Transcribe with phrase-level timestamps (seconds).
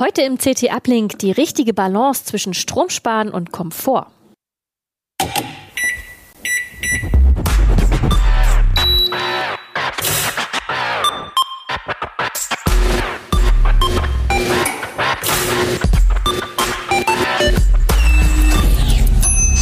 [0.00, 4.06] Heute im CT Uplink die richtige Balance zwischen Stromsparen und Komfort.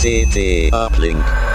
[0.00, 1.47] CT Uplink.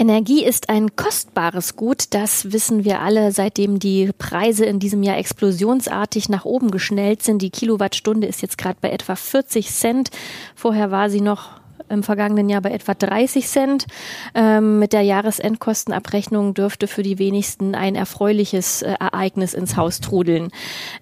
[0.00, 5.18] Energie ist ein kostbares Gut, das wissen wir alle, seitdem die Preise in diesem Jahr
[5.18, 7.42] explosionsartig nach oben geschnellt sind.
[7.42, 10.08] Die Kilowattstunde ist jetzt gerade bei etwa 40 Cent.
[10.54, 11.59] Vorher war sie noch
[11.90, 13.86] im vergangenen Jahr bei etwa 30 Cent.
[14.34, 20.50] Ähm, mit der Jahresendkostenabrechnung dürfte für die wenigsten ein erfreuliches äh, Ereignis ins Haus trudeln.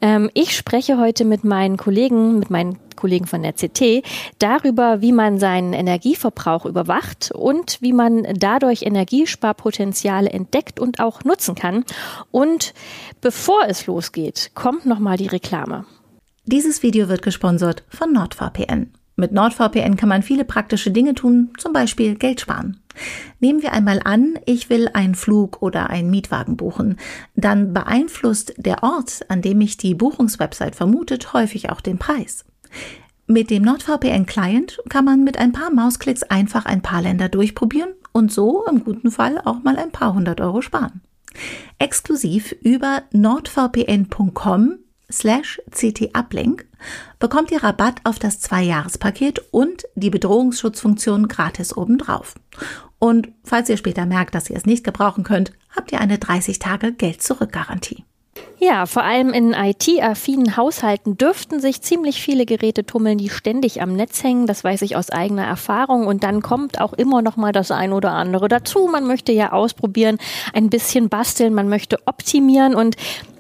[0.01, 4.03] Ähm, ich spreche heute mit meinen Kollegen, mit meinen Kollegen von der CT,
[4.39, 11.55] darüber, wie man seinen Energieverbrauch überwacht und wie man dadurch Energiesparpotenziale entdeckt und auch nutzen
[11.55, 11.85] kann.
[12.31, 12.75] Und
[13.21, 15.85] bevor es losgeht, kommt nochmal die Reklame.
[16.45, 18.93] Dieses Video wird gesponsert von NordVPN.
[19.21, 22.79] Mit NordVPN kann man viele praktische Dinge tun, zum Beispiel Geld sparen.
[23.41, 26.97] Nehmen wir einmal an, ich will einen Flug oder einen Mietwagen buchen.
[27.35, 32.45] Dann beeinflusst der Ort, an dem mich die Buchungswebsite vermutet, häufig auch den Preis.
[33.27, 38.33] Mit dem NordVPN-Client kann man mit ein paar Mausklicks einfach ein paar Länder durchprobieren und
[38.33, 41.01] so im guten Fall auch mal ein paar hundert Euro sparen.
[41.81, 44.79] Exklusiv über nordvpn.com
[45.11, 46.68] slash ctuplink
[47.19, 52.35] bekommt ihr Rabatt auf das Zwei-Jahres-Paket und die Bedrohungsschutzfunktion gratis obendrauf.
[52.99, 56.59] Und falls ihr später merkt, dass ihr es nicht gebrauchen könnt, habt ihr eine 30
[56.59, 58.05] Tage Geld-Zurück-Garantie.
[58.61, 63.93] Ja, vor allem in IT-affinen Haushalten dürften sich ziemlich viele Geräte tummeln, die ständig am
[63.93, 64.47] Netz hängen.
[64.49, 66.09] Das weiß ich aus eigener Erfahrung.
[66.09, 68.89] Und dann kommt auch immer noch mal das ein oder andere dazu.
[68.91, 70.19] Man möchte ja ausprobieren,
[70.53, 72.97] ein bisschen basteln, man möchte optimieren und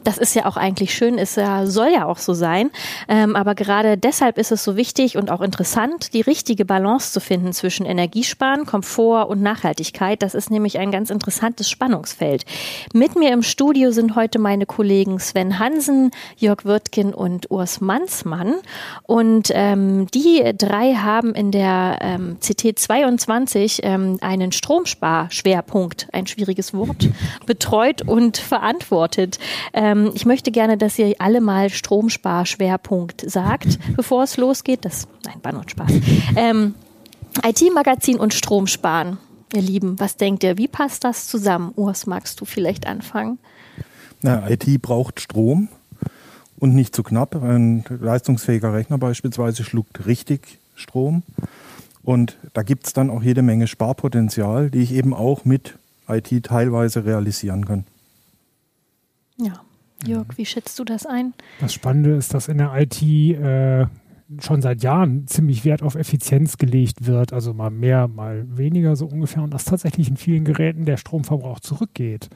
[0.08, 2.70] das ist ja auch eigentlich schön, ist ja, soll ja auch so sein.
[3.08, 7.20] Ähm, aber gerade deshalb ist es so wichtig und auch interessant, die richtige Balance zu
[7.20, 10.22] finden zwischen Energiesparen, Komfort und Nachhaltigkeit.
[10.22, 12.46] Das ist nämlich ein ganz interessantes Spannungsfeld.
[12.94, 18.54] Mit mir im Studio sind heute meine Kollegen Sven Hansen, Jörg Wirtgen und Urs Mansmann.
[19.02, 26.72] Und ähm, die drei haben in der ähm, CT 22 ähm, einen Stromsparschwerpunkt, ein schwieriges
[26.72, 27.10] Wort,
[27.44, 29.38] betreut und verantwortet.
[29.74, 34.84] Ähm, ähm, ich möchte gerne, dass ihr alle mal Stromsparschwerpunkt sagt, bevor es losgeht.
[34.84, 35.92] Das, nein, Bann und Spaß.
[36.36, 36.74] Ähm,
[37.44, 39.18] IT-Magazin und Stromsparen.
[39.54, 40.58] Ihr Lieben, was denkt ihr?
[40.58, 41.72] Wie passt das zusammen?
[41.76, 43.38] Urs, magst du vielleicht anfangen?
[44.20, 45.68] Na, IT braucht Strom
[46.58, 47.34] und nicht zu knapp.
[47.36, 51.22] Ein leistungsfähiger Rechner beispielsweise schluckt richtig Strom.
[52.02, 56.44] Und da gibt es dann auch jede Menge Sparpotenzial, die ich eben auch mit IT
[56.44, 57.84] teilweise realisieren kann.
[59.36, 59.60] Ja.
[60.06, 61.34] Jörg, wie schätzt du das ein?
[61.60, 63.86] Das Spannende ist, dass in der IT äh,
[64.40, 69.06] schon seit Jahren ziemlich Wert auf Effizienz gelegt wird, also mal mehr, mal weniger so
[69.06, 72.28] ungefähr, und dass tatsächlich in vielen Geräten der Stromverbrauch zurückgeht.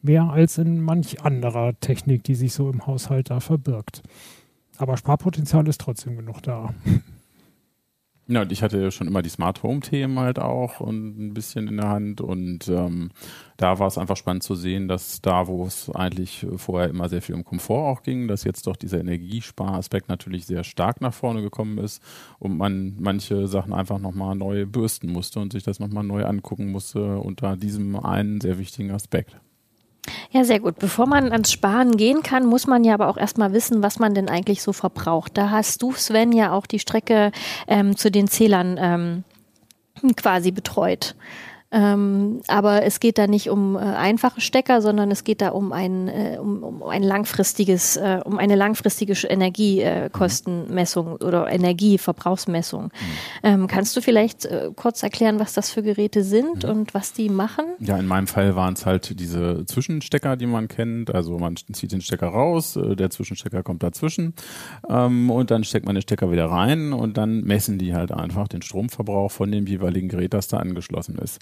[0.00, 4.02] Mehr als in manch anderer Technik, die sich so im Haushalt da verbirgt.
[4.76, 6.72] Aber Sparpotenzial ist trotzdem genug da.
[8.30, 11.66] Ja, und ich hatte schon immer die Smart Home Themen halt auch und ein bisschen
[11.66, 13.10] in der Hand und ähm,
[13.56, 17.22] da war es einfach spannend zu sehen, dass da, wo es eigentlich vorher immer sehr
[17.22, 21.40] viel um Komfort auch ging, dass jetzt doch dieser Energiesparaspekt natürlich sehr stark nach vorne
[21.40, 22.02] gekommen ist
[22.38, 26.70] und man manche Sachen einfach nochmal neu bürsten musste und sich das nochmal neu angucken
[26.70, 29.40] musste unter diesem einen sehr wichtigen Aspekt.
[30.30, 30.78] Ja, sehr gut.
[30.78, 34.14] Bevor man ans Sparen gehen kann, muss man ja aber auch erstmal wissen, was man
[34.14, 35.36] denn eigentlich so verbraucht.
[35.36, 37.32] Da hast du, Sven, ja auch die Strecke
[37.66, 39.24] ähm, zu den Zählern ähm,
[40.16, 41.14] quasi betreut.
[41.70, 45.72] Ähm, aber es geht da nicht um äh, einfache Stecker, sondern es geht da um
[45.72, 52.84] ein, äh, um, um ein langfristiges, äh, um eine langfristige Energiekostenmessung oder Energieverbrauchsmessung.
[52.84, 52.90] Mhm.
[53.42, 56.70] Ähm, kannst du vielleicht äh, kurz erklären, was das für Geräte sind mhm.
[56.70, 57.66] und was die machen?
[57.80, 61.14] Ja, in meinem Fall waren es halt diese Zwischenstecker, die man kennt.
[61.14, 64.32] Also man zieht den Stecker raus, äh, der Zwischenstecker kommt dazwischen
[64.88, 68.48] ähm, und dann steckt man den Stecker wieder rein und dann messen die halt einfach
[68.48, 71.40] den Stromverbrauch von dem jeweiligen Gerät, das da angeschlossen ist.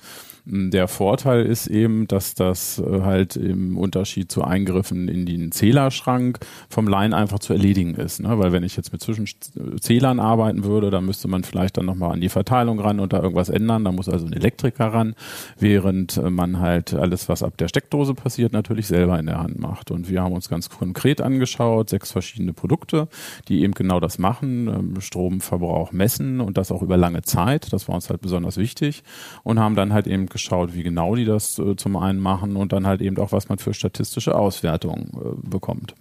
[0.48, 6.38] Der Vorteil ist eben, dass das äh, halt im Unterschied zu Eingriffen in den Zählerschrank
[6.68, 8.20] vom Laien einfach zu erledigen ist.
[8.20, 8.38] Ne?
[8.38, 12.20] Weil wenn ich jetzt mit Zwischenzählern arbeiten würde, dann müsste man vielleicht dann nochmal an
[12.20, 13.84] die Verteilung ran und da irgendwas ändern.
[13.84, 15.16] Da muss also ein Elektriker ran,
[15.58, 19.58] während äh, man halt alles, was ab der Steckdose passiert, natürlich selber in der Hand
[19.58, 19.90] macht.
[19.90, 23.08] Und wir haben uns ganz konkret angeschaut, sechs verschiedene Produkte,
[23.48, 27.72] die eben genau das machen, ähm, Stromverbrauch messen und das auch über lange Zeit.
[27.72, 29.02] Das war uns halt besonders wichtig
[29.42, 32.72] und haben dann halt eben geschaut, wie genau die das äh, zum einen machen und
[32.72, 35.94] dann halt eben auch, was man für statistische Auswertungen äh, bekommt.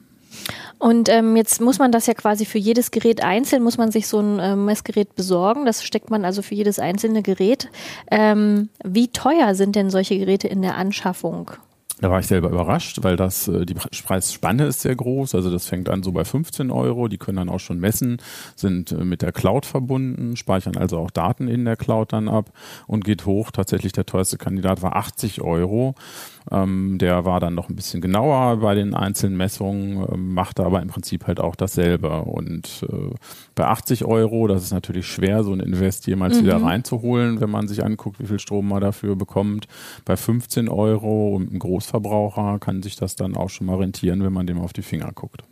[0.78, 4.08] Und ähm, jetzt muss man das ja quasi für jedes Gerät einzeln, muss man sich
[4.08, 5.66] so ein äh, Messgerät besorgen.
[5.66, 7.70] Das steckt man also für jedes einzelne Gerät.
[8.12, 11.52] Ähm, wie teuer sind denn solche Geräte in der Anschaffung?
[12.02, 15.34] Da war ich selber überrascht, weil das äh, die Preisspanne ist sehr groß.
[15.34, 17.08] Also das fängt an so bei 15 Euro.
[17.08, 18.18] Die können dann auch schon messen,
[18.56, 22.52] sind äh, mit der Cloud verbunden, speichern also auch Daten in der Cloud dann ab
[22.88, 23.52] und geht hoch.
[23.52, 25.96] Tatsächlich der teuerste Kandidat war 80 Euro.
[26.52, 30.82] Ähm, der war dann noch ein bisschen genauer bei den einzelnen Messungen, äh, machte aber
[30.82, 32.22] im Prinzip halt auch dasselbe.
[32.22, 33.16] Und äh,
[33.56, 36.46] bei 80 Euro, das ist natürlich schwer, so ein Invest jemals mhm.
[36.46, 39.68] wieder reinzuholen, wenn man sich anguckt, wie viel Strom man dafür bekommt.
[40.04, 44.34] Bei 15 Euro und einem Großverbraucher kann sich das dann auch schon mal rentieren, wenn
[44.34, 45.44] man dem auf die Finger guckt.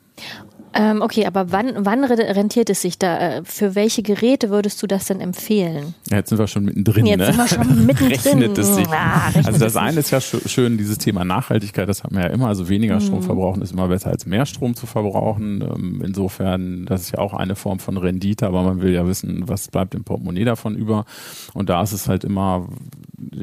[0.75, 3.17] Ähm, okay, aber wann, wann rentiert es sich da?
[3.17, 5.93] Äh, für welche Geräte würdest du das denn empfehlen?
[6.09, 7.05] Ja, jetzt sind wir schon mittendrin.
[7.05, 7.25] Jetzt ne?
[7.27, 8.07] sind wir schon mittendrin.
[8.07, 8.87] rechnet es sich.
[8.87, 12.47] Ah, also das eine ist ja schön, dieses Thema Nachhaltigkeit, das haben wir ja immer.
[12.47, 13.23] Also weniger Strom mhm.
[13.23, 15.61] verbrauchen ist immer besser als mehr Strom zu verbrauchen.
[15.61, 19.43] Ähm, insofern, das ist ja auch eine Form von Rendite, aber man will ja wissen,
[19.47, 21.05] was bleibt im Portemonnaie davon über.
[21.53, 22.67] Und da ist es halt immer,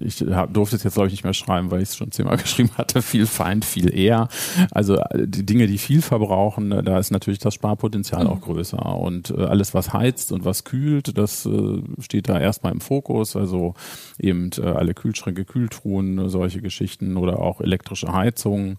[0.01, 2.71] ich durfte es jetzt glaube ich nicht mehr schreiben, weil ich es schon zehnmal geschrieben
[2.77, 4.29] hatte, viel Feind, viel eher.
[4.73, 8.31] Also äh, die Dinge, die viel verbrauchen, da ist natürlich das Sparpotenzial mhm.
[8.31, 8.97] auch größer.
[8.97, 13.37] Und äh, alles, was heizt und was kühlt, das äh, steht da erstmal im Fokus.
[13.37, 13.75] Also
[14.19, 18.79] eben äh, alle Kühlschränke, Kühltruhen, solche Geschichten oder auch elektrische Heizungen.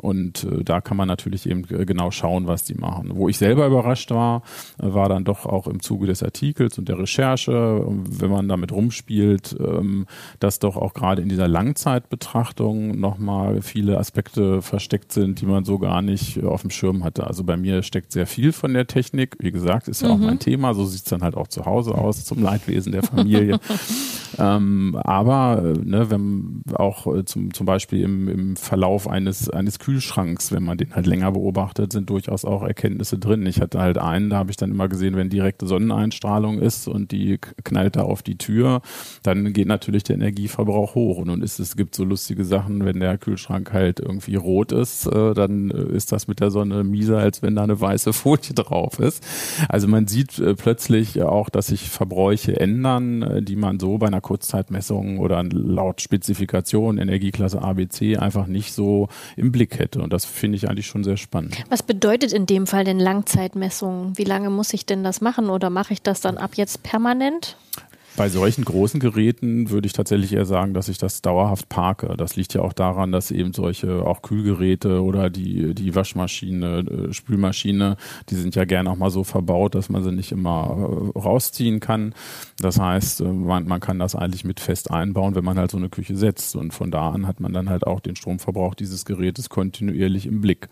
[0.00, 3.12] Und äh, da kann man natürlich eben genau schauen, was die machen.
[3.14, 4.42] Wo ich selber überrascht war,
[4.78, 8.72] äh, war dann doch auch im Zuge des Artikels und der Recherche, wenn man damit
[8.72, 10.06] rumspielt, ähm,
[10.40, 15.78] dass doch auch gerade in dieser Langzeitbetrachtung nochmal viele Aspekte versteckt sind, die man so
[15.78, 17.26] gar nicht auf dem Schirm hatte.
[17.26, 19.36] Also bei mir steckt sehr viel von der Technik.
[19.40, 20.14] Wie gesagt, ist ja mhm.
[20.14, 20.74] auch mein Thema.
[20.74, 23.58] So sieht es dann halt auch zu Hause aus, zum Leidwesen der Familie.
[24.38, 29.78] ähm, aber äh, ne, wenn auch äh, zum, zum Beispiel im, im Verlauf eines, eines
[29.78, 33.46] Kühlschranks, wenn man den halt länger beobachtet, sind durchaus auch Erkenntnisse drin.
[33.46, 37.12] Ich hatte halt einen, da habe ich dann immer gesehen, wenn direkte Sonneneinstrahlung ist und
[37.12, 38.82] die knallt da auf die Tür,
[39.22, 41.18] dann geht natürlich der Energieverbrauch hoch.
[41.18, 45.06] Und nun ist es gibt so lustige Sachen, wenn der Kühlschrank halt irgendwie rot ist,
[45.06, 48.98] äh, dann ist das mit der Sonne mieser, als wenn da eine weiße Folie drauf
[48.98, 49.22] ist.
[49.68, 54.06] Also man sieht äh, plötzlich auch, dass sich Verbräuche ändern, äh, die man so bei
[54.06, 60.00] einer Kurzzeitmessung oder laut Spezifikation Energieklasse ABC einfach nicht so im Blick hätte.
[60.00, 61.56] Und das finde ich eigentlich schon sehr spannend.
[61.68, 64.12] Was bedeutet in dem Fall denn Langzeitmessung?
[64.16, 67.56] Wie lange muss ich denn das machen oder mache ich das dann ab jetzt permanent?
[68.16, 72.14] Bei solchen großen Geräten würde ich tatsächlich eher sagen, dass ich das dauerhaft parke.
[72.16, 77.12] Das liegt ja auch daran, dass eben solche auch Kühlgeräte oder die, die Waschmaschine, äh,
[77.12, 77.98] Spülmaschine,
[78.30, 81.78] die sind ja gerne auch mal so verbaut, dass man sie nicht immer äh, rausziehen
[81.78, 82.14] kann.
[82.58, 85.76] Das heißt, äh, man, man kann das eigentlich mit fest einbauen, wenn man halt so
[85.76, 86.56] eine Küche setzt.
[86.56, 90.40] Und von da an hat man dann halt auch den Stromverbrauch dieses Gerätes kontinuierlich im
[90.40, 90.70] Blick.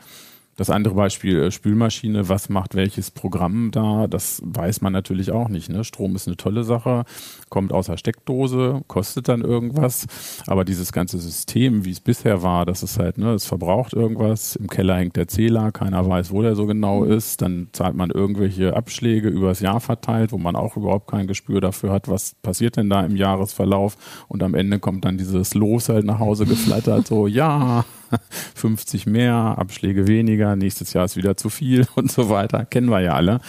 [0.57, 5.49] Das andere Beispiel äh, Spülmaschine, was macht welches Programm da, das weiß man natürlich auch
[5.49, 5.69] nicht.
[5.69, 5.85] Ne?
[5.85, 7.05] Strom ist eine tolle Sache,
[7.49, 10.07] kommt aus der Steckdose, kostet dann irgendwas,
[10.47, 14.57] aber dieses ganze System, wie es bisher war, das ist halt, ne, es verbraucht irgendwas,
[14.57, 18.11] im Keller hängt der Zähler, keiner weiß, wo der so genau ist, dann zahlt man
[18.11, 22.77] irgendwelche Abschläge übers Jahr verteilt, wo man auch überhaupt kein Gespür dafür hat, was passiert
[22.77, 23.97] denn da im Jahresverlauf.
[24.29, 27.85] Und am Ende kommt dann dieses Los halt nach Hause geflattert, so ja,
[28.55, 33.01] 50 mehr, Abschläge weniger, nächstes Jahr ist wieder zu viel und so weiter, kennen wir
[33.01, 33.41] ja alle.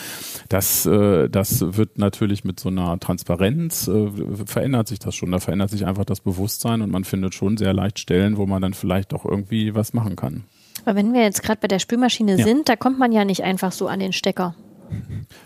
[0.50, 4.10] Das, äh, das wird natürlich mit so einer Transparenz, äh,
[4.46, 5.32] verändert sich das schon.
[5.32, 8.62] Da verändert sich einfach das Bewusstsein und man findet schon sehr leicht Stellen, wo man
[8.62, 10.44] dann vielleicht auch irgendwie was machen kann.
[10.86, 12.44] Aber wenn wir jetzt gerade bei der Spülmaschine ja.
[12.44, 14.56] sind, da kommt man ja nicht einfach so an den Stecker.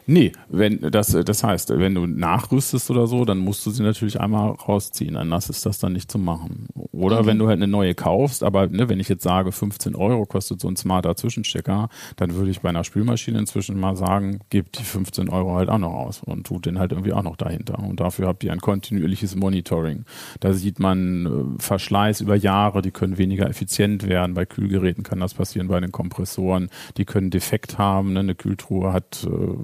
[0.05, 4.19] Nee, wenn das, das heißt, wenn du nachrüstest oder so, dann musst du sie natürlich
[4.19, 5.15] einmal rausziehen.
[5.15, 6.67] Anders ist das dann nicht zu machen.
[6.91, 7.27] Oder okay.
[7.27, 10.59] wenn du halt eine neue kaufst, aber ne, wenn ich jetzt sage, 15 Euro kostet
[10.61, 14.83] so ein smarter Zwischenstecker, dann würde ich bei einer Spülmaschine inzwischen mal sagen, gebt die
[14.83, 17.79] 15 Euro halt auch noch aus und tut den halt irgendwie auch noch dahinter.
[17.79, 20.05] Und dafür habt ihr ein kontinuierliches Monitoring.
[20.39, 24.33] Da sieht man äh, Verschleiß über Jahre, die können weniger effizient werden.
[24.33, 28.13] Bei Kühlgeräten kann das passieren, bei den Kompressoren, die können defekt haben.
[28.13, 28.19] Ne?
[28.19, 29.55] Eine Kühltruhe hat äh,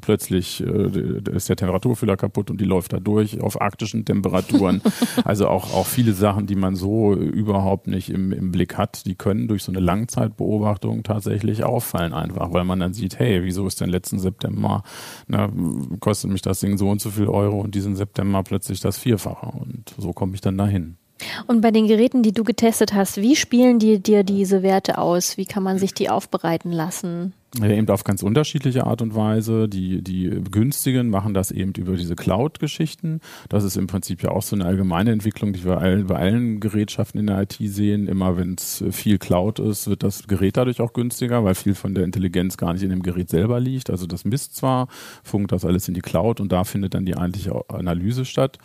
[0.00, 4.82] plötzlich äh, ist der Temperaturfüller kaputt und die läuft da durch auf arktischen Temperaturen.
[5.24, 9.14] also auch, auch viele Sachen, die man so überhaupt nicht im, im Blick hat, die
[9.14, 13.80] können durch so eine Langzeitbeobachtung tatsächlich auffallen einfach, weil man dann sieht, hey, wieso ist
[13.80, 14.82] denn letzten September,
[15.26, 15.50] na,
[16.00, 19.46] kostet mich das Ding so und so viel Euro und diesen September plötzlich das Vierfache
[19.46, 20.96] und so komme ich dann dahin.
[21.46, 25.36] Und bei den Geräten, die du getestet hast, wie spielen die dir diese Werte aus?
[25.36, 27.32] Wie kann man sich die aufbereiten lassen?
[27.56, 29.70] Ja, eben auf ganz unterschiedliche Art und Weise.
[29.70, 33.20] Die, die günstigen machen das eben über diese Cloud-Geschichten.
[33.48, 36.60] Das ist im Prinzip ja auch so eine allgemeine Entwicklung, die wir all, bei allen
[36.60, 38.06] Gerätschaften in der IT sehen.
[38.06, 41.94] Immer wenn es viel Cloud ist, wird das Gerät dadurch auch günstiger, weil viel von
[41.94, 43.88] der Intelligenz gar nicht in dem Gerät selber liegt.
[43.88, 44.86] Also das misst zwar,
[45.22, 48.58] funkt das alles in die Cloud und da findet dann die eigentliche Analyse statt.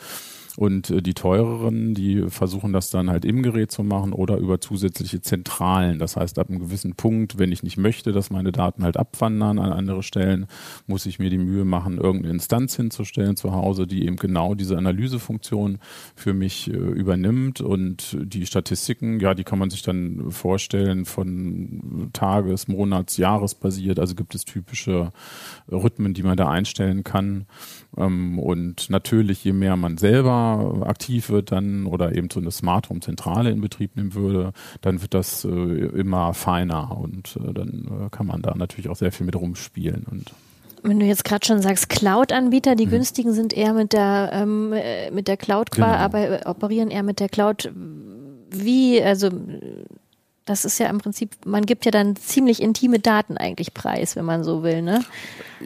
[0.55, 4.62] Und äh, die teureren, die versuchen das dann halt im Gerät zu machen oder über
[4.62, 6.00] zusätzliche Zentralen.
[6.00, 9.60] Das heißt, ab einem gewissen Punkt, wenn ich nicht möchte, dass meine Daten halt abwandern
[9.60, 10.45] an andere Stellen,
[10.86, 14.77] muss ich mir die Mühe machen, irgendeine Instanz hinzustellen zu Hause, die eben genau diese
[14.77, 15.79] Analysefunktion
[16.15, 17.62] für mich äh, übernimmt.
[17.62, 24.00] Und die Statistiken, ja, die kann man sich dann vorstellen von Tages-, Monats-, Jahres basiert.
[24.00, 25.12] Also gibt es typische
[25.72, 27.45] Rhythmen, die man da einstellen kann.
[27.97, 32.89] Ähm, und natürlich, je mehr man selber aktiv wird dann oder eben so eine Smart
[32.89, 38.05] Home Zentrale in Betrieb nehmen würde, dann wird das äh, immer feiner und äh, dann
[38.05, 40.31] äh, kann man da natürlich auch sehr viel mit rumspielen und
[40.85, 42.91] wenn du jetzt gerade schon sagst, Cloud-Anbieter, die hm.
[42.91, 44.73] günstigen sind eher mit der ähm,
[45.13, 45.88] mit der Cloud, genau.
[45.88, 47.71] aber operieren eher mit der Cloud.
[48.50, 49.29] Wie, also
[50.45, 54.25] das ist ja im Prinzip, man gibt ja dann ziemlich intime Daten eigentlich preis, wenn
[54.25, 55.03] man so will, ne?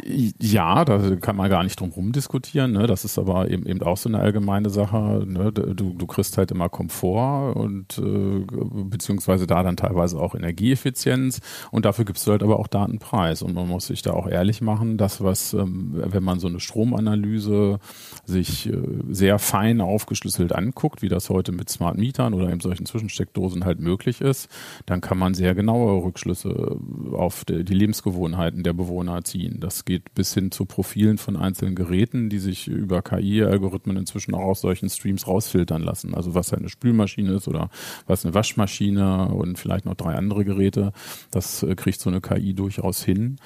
[0.05, 2.71] Ja, da kann man gar nicht drum rum diskutieren.
[2.71, 2.87] Ne?
[2.87, 5.23] Das ist aber eben, eben auch so eine allgemeine Sache.
[5.25, 5.51] Ne?
[5.51, 8.45] Du, du kriegst halt immer Komfort und äh,
[8.83, 13.41] beziehungsweise da dann teilweise auch Energieeffizienz und dafür gibst du halt aber auch Datenpreis.
[13.41, 16.59] Und man muss sich da auch ehrlich machen, dass was, ähm, wenn man so eine
[16.59, 17.79] Stromanalyse
[18.25, 18.77] sich äh,
[19.09, 23.79] sehr fein aufgeschlüsselt anguckt, wie das heute mit Smart Mietern oder eben solchen Zwischensteckdosen halt
[23.79, 24.49] möglich ist,
[24.85, 26.77] dann kann man sehr genaue Rückschlüsse
[27.13, 29.59] auf die, die Lebensgewohnheiten der Bewohner ziehen.
[29.59, 34.49] Das geht bis hin zu Profilen von einzelnen Geräten, die sich über KI-Algorithmen inzwischen auch
[34.49, 36.13] aus solchen Streams rausfiltern lassen.
[36.13, 37.71] Also was eine Spülmaschine ist oder
[38.05, 40.91] was eine Waschmaschine und vielleicht noch drei andere Geräte.
[41.31, 43.37] Das äh, kriegt so eine KI durchaus hin.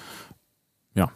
[0.96, 1.12] Ja,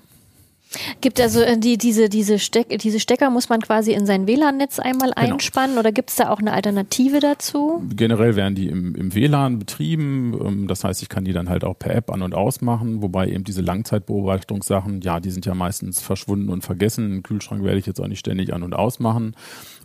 [1.02, 4.80] Gibt also äh, die, diese, diese, Steck, diese Stecker muss man quasi in sein WLAN-Netz
[4.80, 5.34] einmal genau.
[5.34, 7.84] einspannen oder gibt es da auch eine Alternative dazu?
[7.96, 10.40] Generell werden die im, im WLAN betrieben.
[10.46, 13.30] Ähm, das heißt, ich kann die dann halt auch per App an- und ausmachen, wobei
[13.30, 17.06] eben diese Langzeitbeobachtungssachen, ja, die sind ja meistens verschwunden und vergessen.
[17.06, 19.36] Einen Kühlschrank werde ich jetzt auch nicht ständig an- und ausmachen.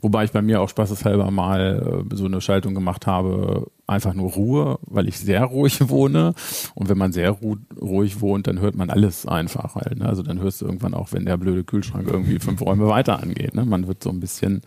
[0.00, 4.30] Wobei ich bei mir auch spaßeshalber mal äh, so eine Schaltung gemacht habe, einfach nur
[4.30, 6.35] Ruhe, weil ich sehr ruhig wohne.
[6.75, 9.99] Und wenn man sehr ru ruhig wohnt, dann hört man alles einfach halt.
[9.99, 10.07] Ne?
[10.07, 13.54] Also dann hörst du irgendwann auch, wenn der blöde Kühlschrank irgendwie fünf Räume weiter angeht.
[13.54, 13.64] Ne?
[13.64, 14.62] Man wird so ein bisschen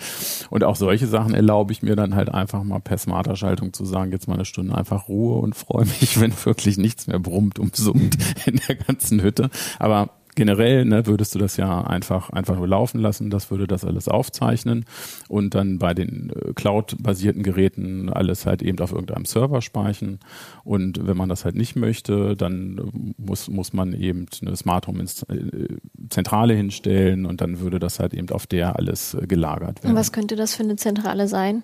[0.49, 3.85] und auch solche Sachen erlaube ich mir dann halt einfach mal per smarter Schaltung zu
[3.85, 7.59] sagen, jetzt mal eine Stunde einfach Ruhe und freue mich, wenn wirklich nichts mehr brummt
[7.59, 9.49] und summt in der ganzen Hütte.
[9.79, 13.85] Aber generell ne, würdest du das ja einfach, einfach nur laufen lassen, das würde das
[13.85, 14.85] alles aufzeichnen
[15.27, 20.19] und dann bei den äh, Cloud-basierten Geräten alles halt eben auf irgendeinem Server speichern.
[20.63, 24.87] Und wenn man das halt nicht möchte, dann äh, muss, muss man eben eine Smart
[24.87, 25.67] Home äh,
[26.09, 29.91] Zentrale hinstellen und dann würde das halt eben auf der alles gelagert werden.
[29.91, 31.63] Und was könnte das für eine Zentrale sein?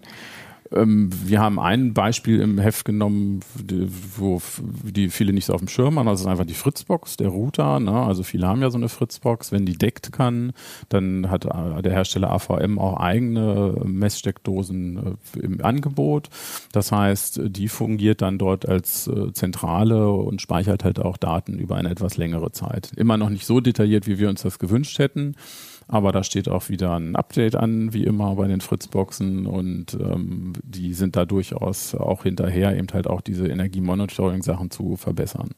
[0.72, 3.42] Ähm, wir haben ein Beispiel im Heft genommen,
[4.18, 4.42] wo
[4.84, 6.06] die viele nicht so auf dem Schirm haben.
[6.06, 7.80] Das ist einfach die Fritzbox, der Router.
[7.80, 7.92] Ne?
[7.92, 9.52] Also viele haben ja so eine Fritzbox.
[9.52, 10.54] Wenn die deckt kann,
[10.90, 16.30] dann hat äh, der Hersteller AVM auch eigene Messsteckdosen äh, im Angebot.
[16.72, 21.76] Das heißt, die fungiert dann dort als äh, Zentrale und speichert halt auch Daten über
[21.76, 22.92] eine etwas längere Zeit.
[22.96, 25.36] Immer noch nicht so detailliert, wie wir uns das gewünscht hätten.
[25.90, 30.54] Aber da steht auch wieder ein Update an, wie immer bei den Fritzboxen und ähm,
[30.64, 35.50] die sind da durchaus auch hinterher, eben halt auch diese Energiemonitoring-Sachen zu verbessern.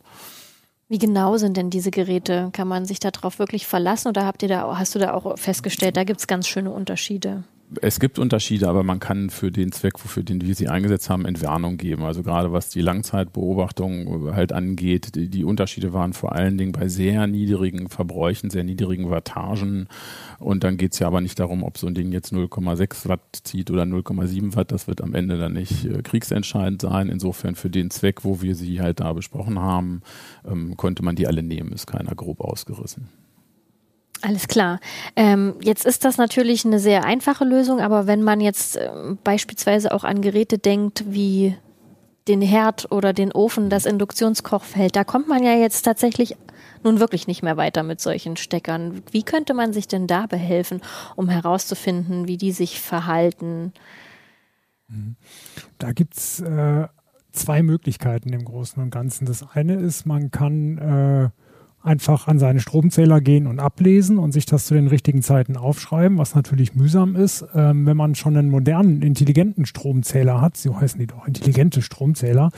[0.88, 2.50] Wie genau sind denn diese Geräte?
[2.54, 5.98] Kann man sich darauf wirklich verlassen oder habt ihr da, hast du da auch festgestellt,
[5.98, 7.44] da gibt es ganz schöne Unterschiede?
[7.80, 11.26] Es gibt Unterschiede, aber man kann für den Zweck, wofür den wir sie eingesetzt haben,
[11.26, 12.04] Entwarnung geben.
[12.04, 16.90] Also gerade was die Langzeitbeobachtung halt angeht, die, die Unterschiede waren vor allen Dingen bei
[16.90, 19.88] sehr niedrigen Verbräuchen, sehr niedrigen Wattagen.
[20.40, 23.22] Und dann geht es ja aber nicht darum, ob so ein Ding jetzt 0,6 Watt
[23.44, 24.74] zieht oder 0,7 Watt.
[24.74, 27.08] Das wird am Ende dann nicht äh, kriegsentscheidend sein.
[27.08, 30.02] Insofern für den Zweck, wo wir sie halt da besprochen haben,
[30.46, 31.72] ähm, konnte man die alle nehmen.
[31.72, 33.21] Ist keiner grob ausgerissen.
[34.22, 34.80] Alles klar.
[35.16, 38.90] Ähm, jetzt ist das natürlich eine sehr einfache Lösung, aber wenn man jetzt äh,
[39.24, 41.58] beispielsweise auch an Geräte denkt wie
[42.28, 46.36] den Herd oder den Ofen, das Induktionskochfeld, da kommt man ja jetzt tatsächlich
[46.84, 49.02] nun wirklich nicht mehr weiter mit solchen Steckern.
[49.12, 50.82] Wie könnte man sich denn da behelfen,
[51.16, 53.74] um herauszufinden, wie die sich verhalten?
[55.78, 56.88] Da gibt's äh,
[57.32, 59.26] zwei Möglichkeiten im Großen und Ganzen.
[59.26, 61.30] Das eine ist, man kann äh,
[61.84, 66.18] einfach an seine Stromzähler gehen und ablesen und sich das zu den richtigen Zeiten aufschreiben,
[66.18, 67.46] was natürlich mühsam ist.
[67.56, 72.52] Ähm, wenn man schon einen modernen, intelligenten Stromzähler hat, so heißen die doch, intelligente Stromzähler,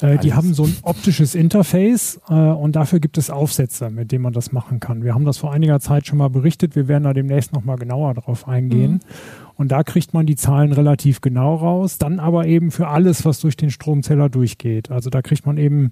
[0.00, 4.22] äh, die haben so ein optisches Interface äh, und dafür gibt es Aufsätze, mit denen
[4.22, 5.02] man das machen kann.
[5.02, 8.14] Wir haben das vor einiger Zeit schon mal berichtet, wir werden da demnächst nochmal genauer
[8.14, 8.92] drauf eingehen.
[8.92, 9.47] Mhm.
[9.58, 13.40] Und da kriegt man die Zahlen relativ genau raus, dann aber eben für alles, was
[13.40, 14.92] durch den Stromzähler durchgeht.
[14.92, 15.90] Also da kriegt man eben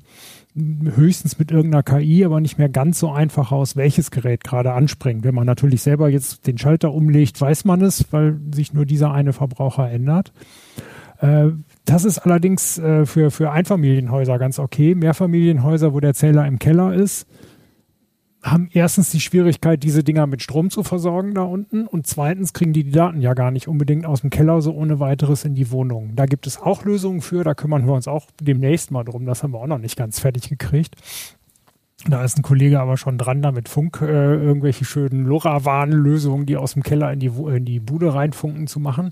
[0.55, 5.25] höchstens mit irgendeiner KI, aber nicht mehr ganz so einfach aus, welches Gerät gerade anspringt.
[5.25, 9.13] Wenn man natürlich selber jetzt den Schalter umlegt, weiß man es, weil sich nur dieser
[9.13, 10.33] eine Verbraucher ändert.
[11.19, 11.49] Äh,
[11.87, 14.95] das ist allerdings äh, für, für Einfamilienhäuser ganz okay.
[14.95, 17.27] Mehrfamilienhäuser, wo der Zähler im Keller ist,
[18.47, 22.73] haben erstens die Schwierigkeit, diese Dinger mit Strom zu versorgen da unten und zweitens kriegen
[22.73, 25.71] die die Daten ja gar nicht unbedingt aus dem Keller so ohne weiteres in die
[25.71, 26.13] Wohnung.
[26.15, 29.43] Da gibt es auch Lösungen für, da kümmern wir uns auch demnächst mal drum, das
[29.43, 30.97] haben wir auch noch nicht ganz fertig gekriegt.
[32.09, 36.57] Da ist ein Kollege aber schon dran, da mit Funk äh, irgendwelche schönen LoRaWAN-Lösungen, die
[36.57, 39.11] aus dem Keller in die, in die Bude reinfunken, zu machen.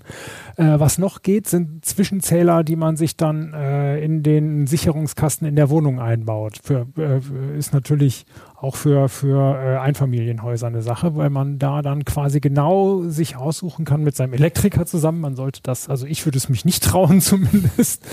[0.55, 5.55] Äh, was noch geht, sind Zwischenzähler, die man sich dann äh, in den Sicherungskasten in
[5.55, 6.59] der Wohnung einbaut.
[6.63, 8.25] Für, äh, ist natürlich
[8.57, 13.85] auch für, für äh, Einfamilienhäuser eine Sache, weil man da dann quasi genau sich aussuchen
[13.85, 15.21] kann mit seinem Elektriker zusammen.
[15.21, 18.05] Man sollte das, also ich würde es mich nicht trauen zumindest.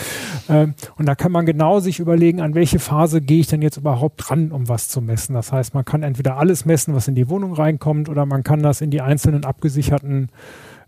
[0.48, 3.76] Ähm, und da kann man genau sich überlegen, an welche Phase gehe ich denn jetzt
[3.76, 5.34] überhaupt ran, um was zu messen.
[5.34, 8.62] Das heißt, man kann entweder alles messen, was in die Wohnung reinkommt, oder man kann
[8.62, 10.28] das in die einzelnen abgesicherten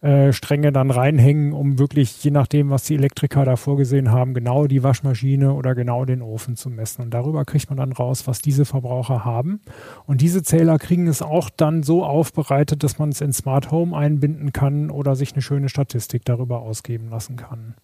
[0.05, 4.67] äh, Stränge dann reinhängen, um wirklich, je nachdem, was die Elektriker da vorgesehen haben, genau
[4.67, 7.05] die Waschmaschine oder genau den Ofen zu messen.
[7.05, 9.63] Und darüber kriegt man dann raus, was diese Verbraucher haben.
[10.05, 13.97] Und diese Zähler kriegen es auch dann so aufbereitet, dass man es in Smart Home
[13.97, 17.75] einbinden kann oder sich eine schöne Statistik darüber ausgeben lassen kann.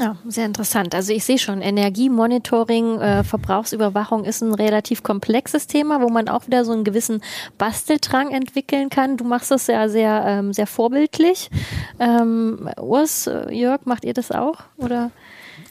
[0.00, 0.94] Ja, sehr interessant.
[0.94, 6.46] Also ich sehe schon, Energiemonitoring, äh, Verbrauchsüberwachung ist ein relativ komplexes Thema, wo man auch
[6.46, 7.20] wieder so einen gewissen
[7.58, 9.16] Basteldrang entwickeln kann.
[9.16, 11.50] Du machst das ja sehr, ähm, sehr vorbildlich.
[11.98, 14.58] Ähm, Urs, äh, Jörg, macht ihr das auch?
[14.76, 15.10] Oder?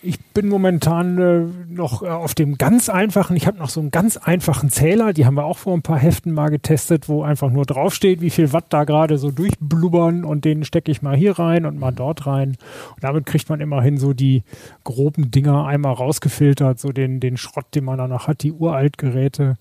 [0.01, 3.91] Ich bin momentan äh, noch äh, auf dem ganz einfachen, ich habe noch so einen
[3.91, 7.49] ganz einfachen Zähler, die haben wir auch vor ein paar Heften mal getestet, wo einfach
[7.49, 11.39] nur draufsteht, wie viel Watt da gerade so durchblubbern und den stecke ich mal hier
[11.39, 12.57] rein und mal dort rein.
[12.95, 14.43] Und damit kriegt man immerhin so die
[14.83, 19.57] groben Dinger einmal rausgefiltert, so den, den Schrott, den man danach hat, die Uraltgeräte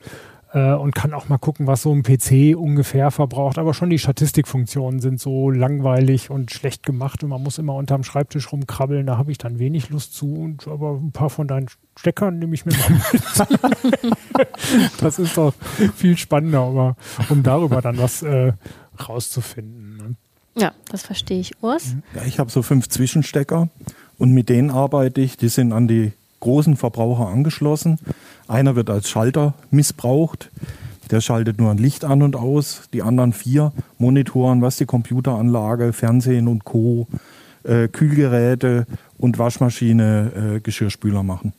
[0.57, 3.59] äh, und kann auch mal gucken, was so ein PC ungefähr verbraucht.
[3.59, 8.05] Aber schon die Statistikfunktionen sind so langweilig und schlecht gemacht und man muss immer unterm
[8.05, 9.07] Schreibtisch rumkrabbeln.
[9.07, 10.33] Da habe ich dann wenig Lust zu.
[10.35, 11.67] Und aber ein paar von deinen
[11.99, 12.91] Steckern nehme ich mir mal
[13.93, 14.09] mit.
[15.01, 15.53] das ist doch
[15.95, 16.97] viel spannender, aber
[17.29, 18.55] um darüber dann was äh,
[19.07, 19.97] rauszufinden.
[19.99, 20.15] Ne?
[20.57, 21.63] Ja, das verstehe ich.
[21.63, 21.97] Urs?
[22.15, 23.69] Ja, ich habe so fünf Zwischenstecker
[24.17, 25.37] und mit denen arbeite ich.
[25.37, 26.13] Die sind an die
[26.47, 27.99] großen Verbraucher angeschlossen.
[28.47, 30.51] Einer wird als Schalter missbraucht.
[31.11, 32.83] Der schaltet nur ein Licht an und aus.
[32.93, 37.09] Die anderen vier monitoren, was die Computeranlage, Fernsehen und Co.,
[37.65, 38.87] äh, Kühlgeräte
[39.19, 41.53] und Waschmaschine, äh, Geschirrspüler machen.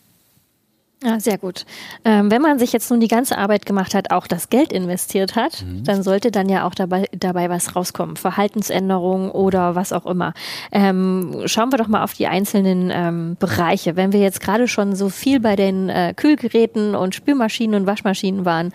[1.04, 1.66] Ja, sehr gut.
[2.04, 5.36] Ähm, wenn man sich jetzt nun die ganze Arbeit gemacht hat, auch das Geld investiert
[5.36, 5.84] hat, mhm.
[5.84, 8.16] dann sollte dann ja auch dabei, dabei was rauskommen.
[8.16, 10.34] Verhaltensänderungen oder was auch immer.
[10.72, 13.96] Ähm, schauen wir doch mal auf die einzelnen ähm, Bereiche.
[13.96, 18.44] Wenn wir jetzt gerade schon so viel bei den äh, Kühlgeräten und Spülmaschinen und Waschmaschinen
[18.44, 18.74] waren,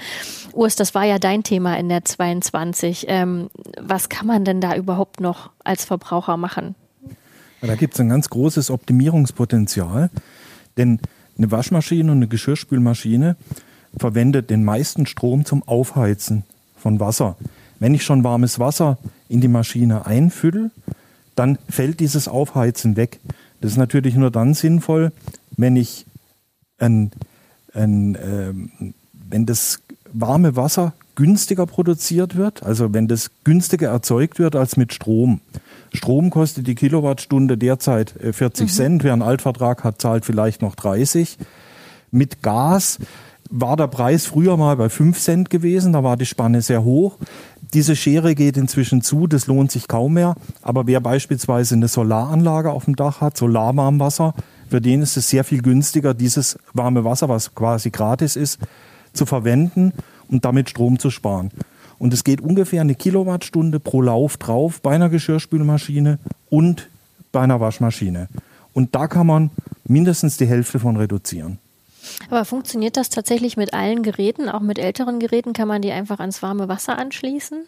[0.53, 3.07] Urs, das war ja dein Thema in der 22.
[3.09, 6.77] Ähm, was kann man denn da überhaupt noch als Verbraucher machen?
[7.63, 10.11] Da gibt es ein ganz großes Optimierungspotenzial,
[10.77, 11.01] denn
[11.39, 13.37] eine Waschmaschine und eine Geschirrspülmaschine
[13.97, 16.45] verwendet den meisten Strom zum Aufheizen
[16.77, 17.37] von Wasser.
[17.79, 20.71] Wenn ich schon warmes Wasser in die Maschine einfülle,
[21.35, 23.19] dann fällt dieses Aufheizen weg.
[23.61, 25.13] Das ist natürlich nur dann sinnvoll,
[25.57, 26.07] wenn ich
[26.79, 27.13] ein,
[27.75, 28.53] ein, äh,
[29.29, 29.81] wenn das
[30.13, 35.41] warme Wasser günstiger produziert wird, also wenn das günstiger erzeugt wird als mit Strom.
[35.93, 38.73] Strom kostet die Kilowattstunde derzeit 40 mhm.
[38.73, 39.05] Cent.
[39.05, 41.39] Wer einen Altvertrag hat, zahlt vielleicht noch 30.
[42.11, 42.99] Mit Gas
[43.51, 47.19] war der Preis früher mal bei 5 Cent gewesen, da war die Spanne sehr hoch.
[47.75, 50.35] Diese Schere geht inzwischen zu, das lohnt sich kaum mehr.
[50.63, 54.35] Aber wer beispielsweise eine Solaranlage auf dem Dach hat, Solarwarmwasser,
[54.69, 58.59] für den ist es sehr viel günstiger, dieses warme Wasser, was quasi gratis ist,
[59.13, 59.93] zu verwenden
[60.29, 61.51] und damit Strom zu sparen.
[62.03, 66.19] Und es geht ungefähr eine Kilowattstunde pro Lauf drauf bei einer Geschirrspülmaschine
[66.51, 66.89] und
[67.31, 68.27] bei einer Waschmaschine.
[68.73, 69.51] Und da kann man
[69.85, 71.59] mindestens die Hälfte von reduzieren.
[72.29, 74.49] Aber funktioniert das tatsächlich mit allen Geräten?
[74.49, 77.59] Auch mit älteren Geräten kann man die einfach ans warme Wasser anschließen?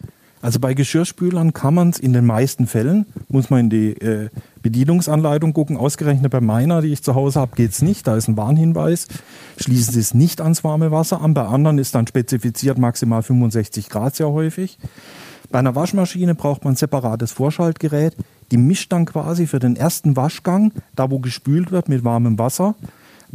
[0.45, 4.29] Also bei Geschirrspülern kann man es in den meisten Fällen, muss man in die äh,
[4.61, 5.75] Bedienungsanleitung gucken.
[5.75, 8.05] Ausgerechnet bei meiner, die ich zu Hause habe, geht es nicht.
[8.05, 9.07] Da ist ein Warnhinweis.
[9.57, 11.33] Schließen Sie es nicht ans warme Wasser an.
[11.33, 14.77] Bei anderen ist dann spezifiziert maximal 65 Grad sehr häufig.
[15.49, 18.15] Bei einer Waschmaschine braucht man ein separates Vorschaltgerät.
[18.51, 22.75] Die mischt dann quasi für den ersten Waschgang, da wo gespült wird mit warmem Wasser,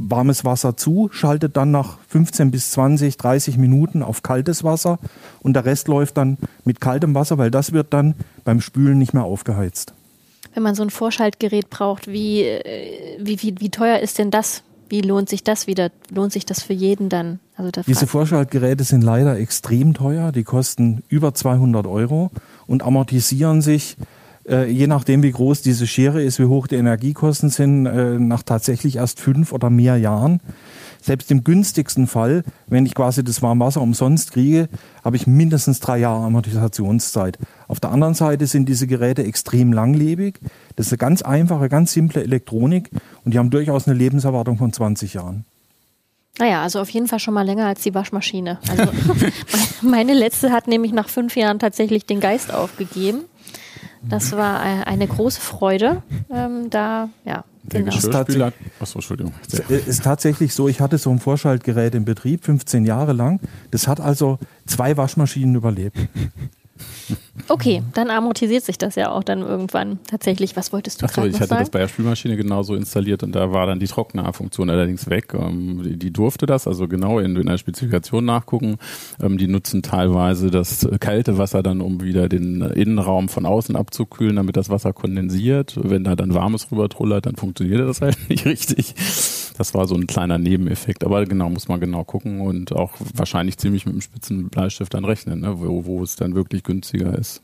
[0.09, 4.99] warmes Wasser zu, schaltet dann nach 15 bis 20, 30 Minuten auf kaltes Wasser
[5.41, 9.15] und der Rest läuft dann mit kaltem Wasser, weil das wird dann beim Spülen nicht
[9.15, 9.95] mehr aufgeheizt.
[10.55, 14.63] Wenn man so ein Vorschaltgerät braucht, wie, äh, wie, wie, wie teuer ist denn das?
[14.89, 15.91] Wie lohnt sich das wieder?
[16.13, 17.39] Lohnt sich das für jeden dann?
[17.57, 20.33] Also Diese Vorschaltgeräte sind leider extrem teuer.
[20.33, 22.33] Die kosten über 200 Euro
[22.67, 23.97] und amortisieren sich
[24.67, 28.97] je nachdem, wie groß diese Schere ist, wie hoch die Energiekosten sind, äh, nach tatsächlich
[28.97, 30.41] erst fünf oder mehr Jahren.
[31.03, 34.69] Selbst im günstigsten Fall, wenn ich quasi das Warmwasser umsonst kriege,
[35.03, 37.39] habe ich mindestens drei Jahre Amortisationszeit.
[37.69, 40.41] Auf der anderen Seite sind diese Geräte extrem langlebig.
[40.77, 42.91] Das ist eine ganz einfache, ganz simple Elektronik
[43.25, 45.45] und die haben durchaus eine Lebenserwartung von 20 Jahren.
[46.39, 48.59] Naja, also auf jeden Fall schon mal länger als die Waschmaschine.
[48.69, 48.91] Also
[49.83, 53.25] meine letzte hat nämlich nach fünf Jahren tatsächlich den Geist aufgegeben.
[54.09, 56.03] Das war äh, eine große Freude.
[56.33, 57.45] Ähm, da, ja.
[57.63, 57.95] Der genau.
[57.95, 58.53] Geschirrspüler.
[58.81, 59.35] Achso, Entschuldigung.
[59.47, 63.41] Es ist tatsächlich so, ich hatte so ein Vorschaltgerät im Betrieb 15 Jahre lang.
[63.71, 65.97] Das hat also zwei Waschmaschinen überlebt.
[67.49, 70.57] Okay, dann amortisiert sich das ja auch dann irgendwann tatsächlich.
[70.57, 71.63] Was wolltest du Achso, ich hatte sagen?
[71.63, 75.35] das bei der Spülmaschine genauso installiert und da war dann die Trocknerfunktion allerdings weg.
[75.35, 78.79] Ähm, die, durfte das, also genau in, in der Spezifikation nachgucken.
[79.21, 84.37] Ähm, die nutzen teilweise das kalte Wasser dann, um wieder den Innenraum von außen abzukühlen,
[84.37, 85.79] damit das Wasser kondensiert.
[85.83, 88.95] Wenn da dann warmes rüber trullert, dann funktioniert das halt nicht richtig.
[89.61, 91.05] Das war so ein kleiner Nebeneffekt.
[91.05, 95.05] Aber genau, muss man genau gucken und auch wahrscheinlich ziemlich mit dem spitzen Bleistift dann
[95.05, 95.61] rechnen, ne?
[95.61, 97.43] wo, wo es dann wirklich günstiger ist.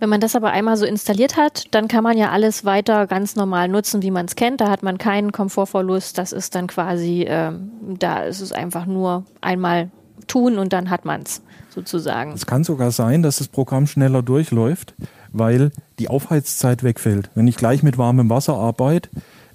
[0.00, 3.36] Wenn man das aber einmal so installiert hat, dann kann man ja alles weiter ganz
[3.36, 4.60] normal nutzen, wie man es kennt.
[4.60, 6.18] Da hat man keinen Komfortverlust.
[6.18, 7.70] Das ist dann quasi, ähm,
[8.00, 9.92] da ist es einfach nur einmal
[10.26, 12.32] tun und dann hat man es sozusagen.
[12.32, 14.96] Es kann sogar sein, dass das Programm schneller durchläuft,
[15.32, 15.70] weil
[16.00, 17.30] die Aufheizzeit wegfällt.
[17.36, 19.08] Wenn ich gleich mit warmem Wasser arbeite,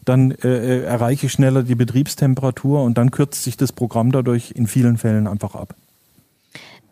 [0.05, 4.51] dann äh, äh, erreiche ich schneller die Betriebstemperatur und dann kürzt sich das Programm dadurch
[4.51, 5.75] in vielen Fällen einfach ab.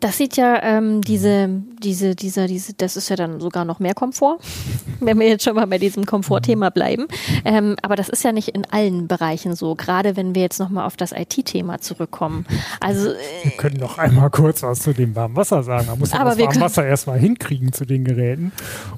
[0.02, 1.48] Das sieht ja ähm, diese,
[1.80, 4.38] diese, dieser, diese, das ist ja dann sogar noch mehr Komfort,
[5.00, 7.06] wenn wir jetzt schon mal bei diesem Komfortthema bleiben.
[7.44, 10.86] Ähm, aber das ist ja nicht in allen Bereichen so, gerade wenn wir jetzt nochmal
[10.86, 12.46] auf das IT-Thema zurückkommen.
[12.80, 15.86] Also äh, wir können noch einmal kurz was zu dem warmen Wasser sagen.
[15.86, 18.50] Man muss ja das warme Wasser erstmal hinkriegen zu den Geräten.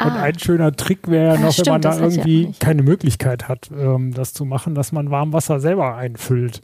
[0.02, 3.46] Und ah, ein schöner Trick wäre ja noch, stimmt, wenn man da irgendwie keine Möglichkeit
[3.46, 6.62] hat, ähm, das zu machen, dass man warm Wasser selber einfüllt.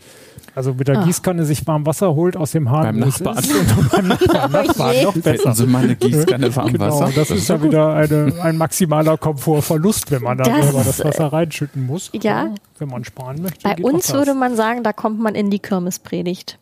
[0.54, 1.04] Also mit der ah.
[1.04, 3.00] Gießkanne sich warm Wasser holt aus dem Hahn.
[3.92, 4.29] Beim Nachbarn.
[4.32, 5.54] Nachbarn, oh noch besser.
[5.54, 7.06] Sie mal eine Gießkanne warm genau, Wasser.
[7.14, 11.04] Das, das ist ja wieder eine, ein maximaler Komfortverlust, wenn man da das, selber das
[11.04, 12.10] Wasser reinschütten muss.
[12.14, 12.52] Ja.
[12.78, 13.60] Wenn man sparen möchte.
[13.62, 16.58] Bei uns würde man sagen, da kommt man in die Kirmespredigt.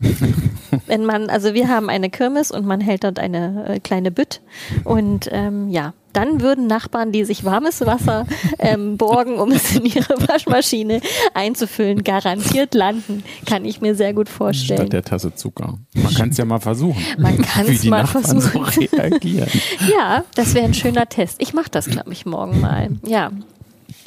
[0.87, 4.40] wenn man, also wir haben eine Kirmes und man hält dort eine äh, kleine Bütt
[4.85, 8.26] und ähm, ja, dann würden Nachbarn, die sich warmes Wasser
[8.59, 11.00] ähm, borgen, um es in ihre Waschmaschine
[11.33, 13.22] einzufüllen, garantiert landen.
[13.46, 14.81] Kann ich mir sehr gut vorstellen.
[14.81, 15.78] Statt der Tasse Zucker.
[15.94, 17.00] Man kann es ja mal versuchen.
[17.18, 18.88] Man kann es mal Nachbarn versuchen.
[18.90, 19.48] So reagieren.
[19.96, 21.40] ja, das wäre ein schöner Test.
[21.40, 22.88] Ich mache das, glaube ich, morgen mal.
[23.07, 23.31] Ja.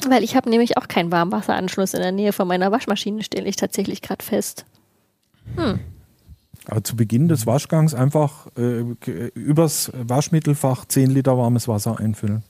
[0.06, 3.56] Weil ich habe nämlich auch keinen Warmwasseranschluss in der Nähe von meiner Waschmaschine, stelle ich
[3.56, 4.66] tatsächlich gerade fest.
[5.56, 5.80] Hm.
[6.66, 8.84] Aber zu Beginn des Waschgangs einfach äh,
[9.34, 12.42] übers Waschmittelfach 10 Liter warmes Wasser einfüllen.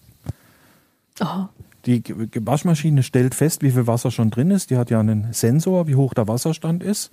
[1.20, 1.46] Oh.
[1.86, 2.02] Die
[2.34, 4.70] Waschmaschine stellt fest, wie viel Wasser schon drin ist.
[4.70, 7.10] Die hat ja einen Sensor, wie hoch der Wasserstand ist.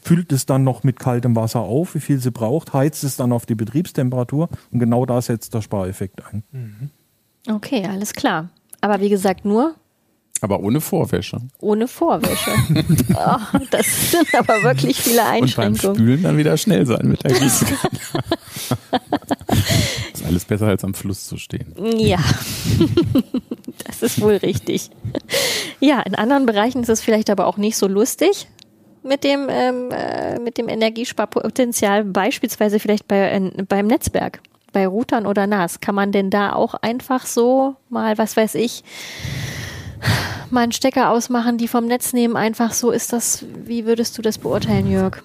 [0.00, 3.32] Füllt es dann noch mit kaltem Wasser auf, wie viel sie braucht, heizt es dann
[3.32, 6.44] auf die Betriebstemperatur und genau da setzt der Spareffekt ein.
[6.52, 6.90] Mhm.
[7.48, 8.48] Okay, alles klar.
[8.80, 9.74] Aber wie gesagt, nur
[10.42, 11.38] aber ohne Vorwäsche.
[11.60, 12.50] Ohne Vorwäsche.
[13.14, 15.76] oh, das sind aber wirklich viele Einschränkungen.
[15.76, 17.78] Und beim Spülen dann wieder schnell sein mit der Gießkanne.
[20.12, 21.74] ist alles besser als am Fluss zu stehen.
[21.96, 22.18] Ja.
[23.86, 24.90] das ist wohl richtig.
[25.78, 28.48] Ja, in anderen Bereichen ist es vielleicht aber auch nicht so lustig
[29.04, 34.40] mit dem, ähm, äh, mit dem Energiesparpotenzial, beispielsweise vielleicht bei, äh, beim Netzwerk,
[34.72, 35.80] bei Routern oder NAS.
[35.80, 38.82] Kann man denn da auch einfach so mal, was weiß ich,
[40.50, 44.22] mal einen Stecker ausmachen, die vom Netz nehmen, einfach so ist das, wie würdest du
[44.22, 45.22] das beurteilen, Jörg?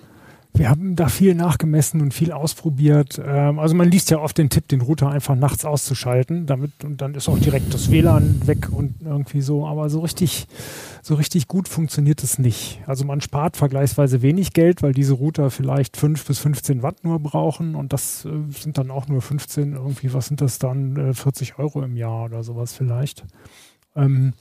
[0.58, 3.22] Wir haben da viel nachgemessen und viel ausprobiert.
[3.24, 7.00] Ähm, also man liest ja oft den Tipp, den Router einfach nachts auszuschalten, damit und
[7.00, 9.68] dann ist auch direkt das WLAN weg und irgendwie so.
[9.68, 10.48] Aber so richtig,
[11.04, 12.82] so richtig gut funktioniert es nicht.
[12.88, 17.20] Also man spart vergleichsweise wenig Geld, weil diese Router vielleicht 5 bis 15 Watt nur
[17.20, 20.12] brauchen und das äh, sind dann auch nur 15 irgendwie.
[20.14, 21.10] Was sind das dann?
[21.10, 23.24] Äh, 40 Euro im Jahr oder sowas vielleicht.
[23.96, 24.34] Ähm,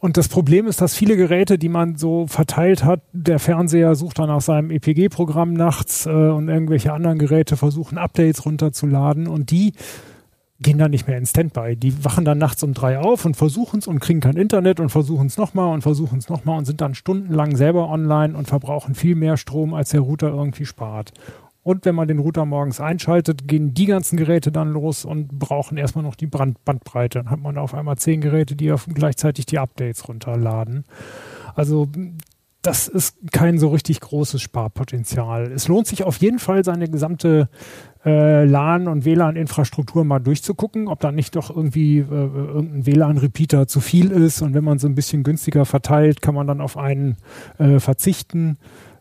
[0.00, 4.20] und das Problem ist, dass viele Geräte, die man so verteilt hat, der Fernseher sucht
[4.20, 9.72] dann nach seinem EPG-Programm nachts äh, und irgendwelche anderen Geräte versuchen Updates runterzuladen und die
[10.60, 11.76] gehen dann nicht mehr in Standby.
[11.76, 14.88] Die wachen dann nachts um drei auf und versuchen es und kriegen kein Internet und
[14.88, 18.94] versuchen es nochmal und versuchen es nochmal und sind dann stundenlang selber online und verbrauchen
[18.94, 21.12] viel mehr Strom, als der Router irgendwie spart.
[21.68, 25.76] Und wenn man den Router morgens einschaltet, gehen die ganzen Geräte dann los und brauchen
[25.76, 27.18] erstmal noch die Brand Bandbreite.
[27.18, 30.86] Dann hat man auf einmal zehn Geräte, die auf gleichzeitig die Updates runterladen.
[31.54, 31.86] Also
[32.62, 35.52] das ist kein so richtig großes Sparpotenzial.
[35.52, 37.50] Es lohnt sich auf jeden Fall, seine gesamte
[38.02, 43.80] äh, LAN- und WLAN-Infrastruktur mal durchzugucken, ob da nicht doch irgendwie äh, irgendein WLAN-Repeater zu
[43.80, 44.40] viel ist.
[44.40, 47.18] Und wenn man so ein bisschen günstiger verteilt, kann man dann auf einen
[47.58, 48.56] äh, verzichten.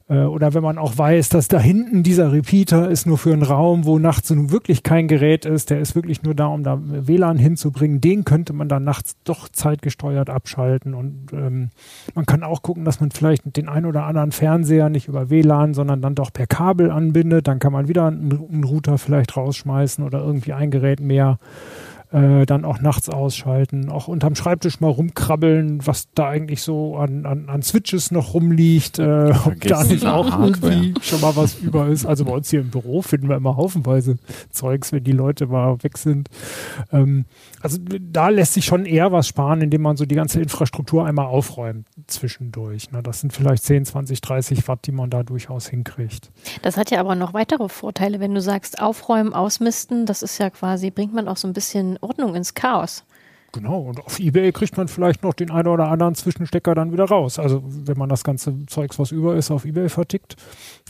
[0.10, 3.44] Äh, oder wenn man auch weiß, dass da hinten dieser Repeater ist nur für einen
[3.44, 6.80] Raum, wo nachts nun wirklich kein Gerät ist, der ist wirklich nur da, um da
[6.82, 10.94] WLAN hinzubringen, den könnte man dann nachts doch zeitgesteuert abschalten.
[10.94, 11.70] Und ähm,
[12.16, 15.74] man kann auch gucken, dass man vielleicht den einen oder anderen Fernseher nicht über WLAN,
[15.74, 17.48] sondern dann doch per Kabel anbindet.
[17.48, 21.38] Dann kann man wieder einen Router vielleicht rausschmeißen oder irgendwie ein Gerät mehr
[22.12, 27.26] äh, dann auch nachts ausschalten, auch unterm Schreibtisch mal rumkrabbeln, was da eigentlich so an,
[27.26, 31.88] an, an Switches noch rumliegt, äh, ob da nicht auch irgendwie schon mal was über
[31.88, 32.06] ist.
[32.06, 34.18] Also bei uns hier im Büro finden wir immer haufenweise
[34.52, 36.30] Zeugs, wenn die Leute mal weg sind.
[36.92, 37.26] Ähm,
[37.62, 41.26] also da lässt sich schon eher was sparen, indem man so die ganze Infrastruktur einmal
[41.26, 42.92] aufräumt zwischendurch.
[42.92, 43.04] Ne?
[43.04, 46.32] Das sind vielleicht 10, 20, 30 Watt, die man da durchaus hinkriegt.
[46.62, 50.50] Das hat ja aber noch weitere Vorteile, wenn du sagst, aufräumen, ausmisten, das ist ja
[50.50, 53.04] quasi, bringt man auch so ein bisschen Ordnung ins Chaos.
[53.54, 57.06] Genau, und auf Ebay kriegt man vielleicht noch den einen oder anderen Zwischenstecker dann wieder
[57.06, 57.40] raus.
[57.40, 60.36] Also wenn man das ganze Zeugs, was über ist, auf Ebay vertickt,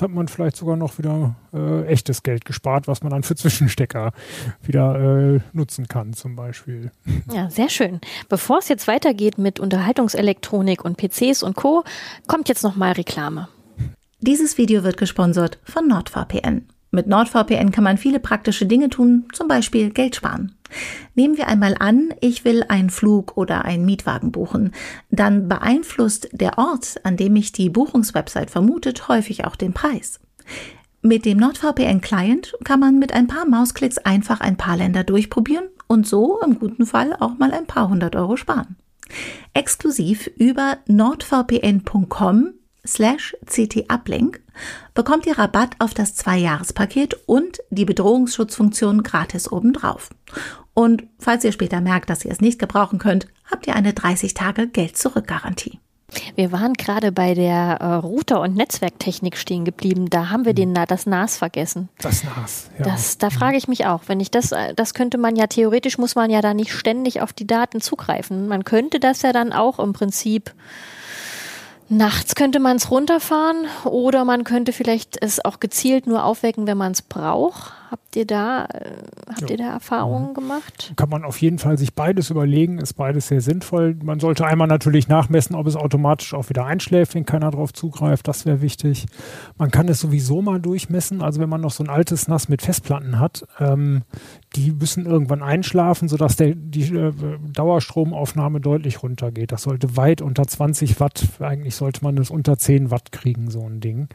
[0.02, 4.12] hat man vielleicht sogar noch wieder äh, echtes Geld gespart, was man dann für Zwischenstecker
[4.64, 6.92] wieder äh, nutzen kann zum Beispiel.
[7.32, 8.02] Ja, sehr schön.
[8.28, 11.84] Bevor es jetzt weitergeht mit Unterhaltungselektronik und PCs und Co.,
[12.28, 13.48] kommt jetzt nochmal Reklame.
[14.20, 16.66] Dieses Video wird gesponsert von NordVPN.
[16.92, 20.56] Mit NordVPN kann man viele praktische Dinge tun, zum Beispiel Geld sparen.
[21.16, 24.74] Nehmen wir einmal an, ich will einen Flug oder einen Mietwagen buchen.
[25.10, 30.20] Dann beeinflusst der Ort, an dem mich die Buchungswebsite vermutet, häufig auch den Preis.
[31.02, 36.08] Mit dem NordVPN-Client kann man mit ein paar Mausklicks einfach ein paar Länder durchprobieren und
[36.08, 38.76] so im guten Fall auch mal ein paar hundert Euro sparen.
[39.54, 42.54] Exklusiv über nordvpn.com
[42.86, 44.42] slash ctuplink
[44.94, 50.10] bekommt ihr Rabatt auf das Zwei-Jahres-Paket und die Bedrohungsschutzfunktion gratis obendrauf.
[50.74, 55.80] Und falls ihr später merkt, dass ihr es nicht gebrauchen könnt, habt ihr eine 30-Tage-Geld-Zurück-Garantie.
[56.36, 60.10] Wir waren gerade bei der äh, Router- und Netzwerktechnik stehen geblieben.
[60.10, 61.90] Da haben wir den, das NAS vergessen.
[62.00, 62.86] Das NAS, ja.
[62.86, 65.98] Das, da frage ich mich auch, wenn ich das, äh, das könnte man ja theoretisch,
[65.98, 68.48] muss man ja da nicht ständig auf die Daten zugreifen.
[68.48, 70.54] Man könnte das ja dann auch im Prinzip
[71.90, 76.78] Nachts könnte man es runterfahren oder man könnte vielleicht es auch gezielt nur aufwecken, wenn
[76.78, 77.72] man es braucht.
[77.90, 78.92] Habt ihr da, äh,
[79.30, 79.48] habt ja.
[79.50, 80.34] ihr da Erfahrungen mhm.
[80.34, 80.94] gemacht?
[80.98, 83.96] Kann man auf jeden Fall sich beides überlegen, ist beides sehr sinnvoll.
[84.04, 88.28] Man sollte einmal natürlich nachmessen, ob es automatisch auch wieder einschläft, wenn keiner drauf zugreift,
[88.28, 89.06] das wäre wichtig.
[89.58, 92.62] Man kann es sowieso mal durchmessen, also wenn man noch so ein altes NAS mit
[92.62, 94.04] Festplatten hat, ähm,
[94.56, 97.14] die müssen irgendwann einschlafen, sodass der, die äh,
[97.54, 99.54] Dauerstromaufnahme deutlich runtergeht.
[99.54, 103.62] Das sollte weit unter 20 Watt, eigentlich sollte man es unter 10 Watt kriegen, so
[103.62, 104.10] ein Ding.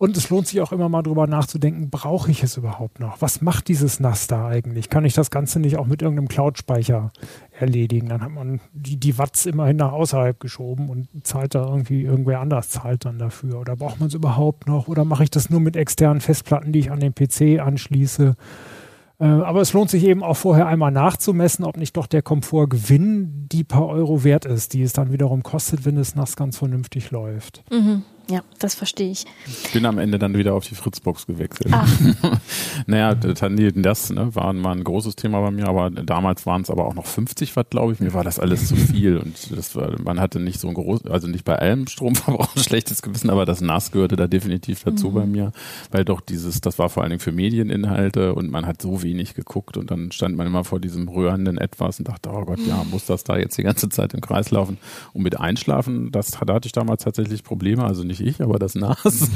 [0.00, 3.20] Und es lohnt sich auch immer mal drüber nachzudenken, brauche ich es überhaupt noch?
[3.20, 4.88] Was macht dieses NAS da eigentlich?
[4.88, 7.12] Kann ich das Ganze nicht auch mit irgendeinem Cloud-Speicher
[7.52, 8.08] erledigen?
[8.08, 12.40] Dann hat man die, die Watts immerhin nach außerhalb geschoben und zahlt da irgendwie, irgendwer
[12.40, 13.60] anders zahlt dann dafür.
[13.60, 14.88] Oder braucht man es überhaupt noch?
[14.88, 18.36] Oder mache ich das nur mit externen Festplatten, die ich an den PC anschließe?
[19.18, 23.48] Äh, aber es lohnt sich eben auch vorher einmal nachzumessen, ob nicht doch der Komfortgewinn
[23.52, 27.10] die paar Euro wert ist, die es dann wiederum kostet, wenn es nass ganz vernünftig
[27.10, 27.62] läuft.
[27.70, 28.02] Mhm.
[28.30, 29.24] Ja, das verstehe ich.
[29.46, 31.70] Ich bin am Ende dann wieder auf die Fritzbox gewechselt.
[31.72, 31.88] Ach.
[32.86, 36.86] naja, das ne, war mal ein großes Thema bei mir, aber damals waren es aber
[36.86, 38.00] auch noch 50 Watt, glaube ich.
[38.00, 41.06] Mir war das alles zu viel und das war, man hatte nicht so ein groß,
[41.06, 45.10] also nicht bei allem Stromverbrauch ein schlechtes Gewissen, aber das NAS gehörte da definitiv dazu
[45.10, 45.14] mhm.
[45.14, 45.52] bei mir,
[45.90, 49.34] weil doch dieses, das war vor allen Dingen für Medieninhalte und man hat so wenig
[49.34, 52.84] geguckt und dann stand man immer vor diesem rührenden Etwas und dachte, oh Gott, ja,
[52.90, 54.78] muss das da jetzt die ganze Zeit im Kreis laufen?
[55.12, 58.74] Und mit Einschlafen, das da hatte ich damals tatsächlich Probleme, also nicht ich, aber das
[58.74, 59.30] NAS.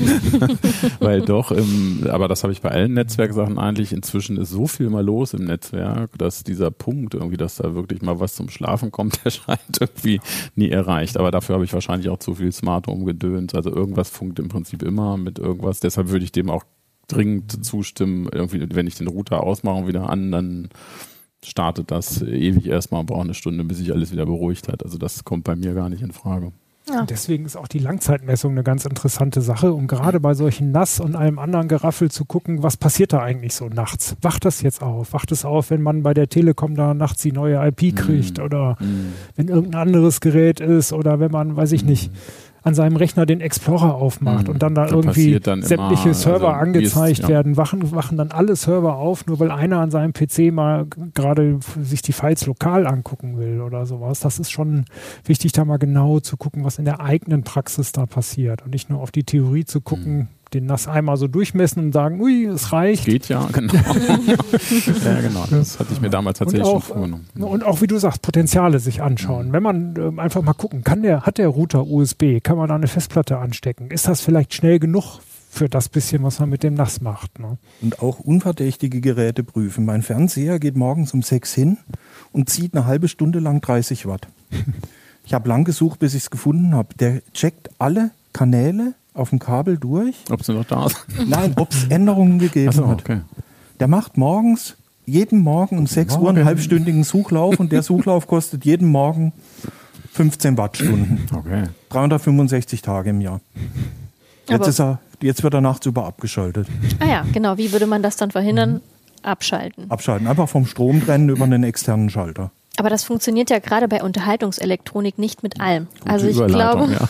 [1.01, 4.91] Weil doch, im, aber das habe ich bei allen Netzwerksachen eigentlich, inzwischen ist so viel
[4.91, 8.91] mal los im Netzwerk, dass dieser Punkt irgendwie, dass da wirklich mal was zum Schlafen
[8.91, 10.21] kommt, der scheint irgendwie
[10.55, 11.17] nie erreicht.
[11.17, 13.55] Aber dafür habe ich wahrscheinlich auch zu viel Smart Home gedönt.
[13.55, 15.81] Also irgendwas funkt im Prinzip immer mit irgendwas.
[15.81, 16.65] Deshalb würde ich dem auch
[17.09, 18.29] dringend zustimmen.
[18.33, 20.69] Irgendwie, wenn ich den Router ausmache und wieder an, dann
[21.45, 24.83] startet das ewig erstmal, braucht eine Stunde, bis sich alles wieder beruhigt hat.
[24.83, 26.53] Also das kommt bei mir gar nicht in Frage.
[26.87, 27.07] Ja.
[27.07, 31.17] Deswegen ist auch die Langzeitmessung eine ganz interessante Sache, um gerade bei solchen Nass und
[31.17, 34.17] allem anderen Geraffel zu gucken, was passiert da eigentlich so nachts?
[34.21, 35.15] Wacht das jetzt auf?
[35.15, 38.43] Wacht es auf, wenn man bei der Telekom da nachts die neue IP kriegt mm.
[38.43, 39.13] oder mm.
[39.35, 41.89] wenn irgendein anderes Gerät ist oder wenn man, weiß ich mm.
[41.89, 42.11] nicht,
[42.65, 44.55] an seinem Rechner den Explorer aufmacht mhm.
[44.55, 47.29] und dann da dann irgendwie dann sämtliche immer, Server also angezeigt ist, ja.
[47.29, 51.59] werden, wachen, wachen dann alle Server auf, nur weil einer an seinem PC mal gerade
[51.81, 54.21] sich die Files lokal angucken will oder sowas.
[54.21, 54.87] Das ist schon
[55.25, 58.89] wichtig, da mal genau zu gucken, was in der eigenen Praxis da passiert und nicht
[58.91, 62.45] nur auf die Theorie zu gucken, mhm den Nass einmal so durchmessen und sagen, ui,
[62.47, 63.05] es reicht.
[63.05, 63.73] Geht ja, genau.
[65.05, 65.45] ja, genau.
[65.51, 67.27] Das hatte ich mir damals tatsächlich auch, schon vorgenommen.
[67.39, 69.49] Und auch, wie du sagst, Potenziale sich anschauen.
[69.49, 69.53] Mhm.
[69.53, 72.75] Wenn man äh, einfach mal gucken, kann der, hat der Router USB, kann man da
[72.75, 73.91] eine Festplatte anstecken?
[73.91, 75.21] Ist das vielleicht schnell genug
[75.55, 77.39] für das bisschen, was man mit dem Nass macht.
[77.39, 77.57] Ne?
[77.81, 79.85] Und auch unverdächtige Geräte prüfen.
[79.85, 81.79] Mein Fernseher geht morgens um sechs hin
[82.33, 84.27] und zieht eine halbe Stunde lang 30 Watt.
[85.25, 86.95] ich habe lang gesucht, bis ich es gefunden habe.
[86.99, 90.17] Der checkt alle Kanäle auf dem Kabel durch.
[90.31, 91.31] Ob sie noch da sind?
[91.31, 93.01] Nein, ob es Änderungen gegeben so, hat.
[93.01, 93.21] Okay.
[93.81, 98.65] Der macht morgens, jeden Morgen um 6 Uhr einen halbstündigen Suchlauf und der Suchlauf kostet
[98.65, 99.33] jeden Morgen
[100.13, 101.27] 15 Wattstunden.
[101.33, 101.65] Okay.
[101.91, 103.41] 365 Tage im Jahr.
[104.49, 106.69] Jetzt, ist er, jetzt wird er nachts über abgeschaltet.
[106.99, 107.57] Ah ja, genau.
[107.57, 108.75] Wie würde man das dann verhindern?
[108.75, 108.81] Mhm.
[109.23, 109.91] Abschalten.
[109.91, 110.27] Abschalten.
[110.27, 112.51] Einfach vom Strom trennen über einen externen Schalter.
[112.77, 115.87] Aber das funktioniert ja gerade bei Unterhaltungselektronik nicht mit allem.
[116.01, 117.09] Gute also ich glaube, ja.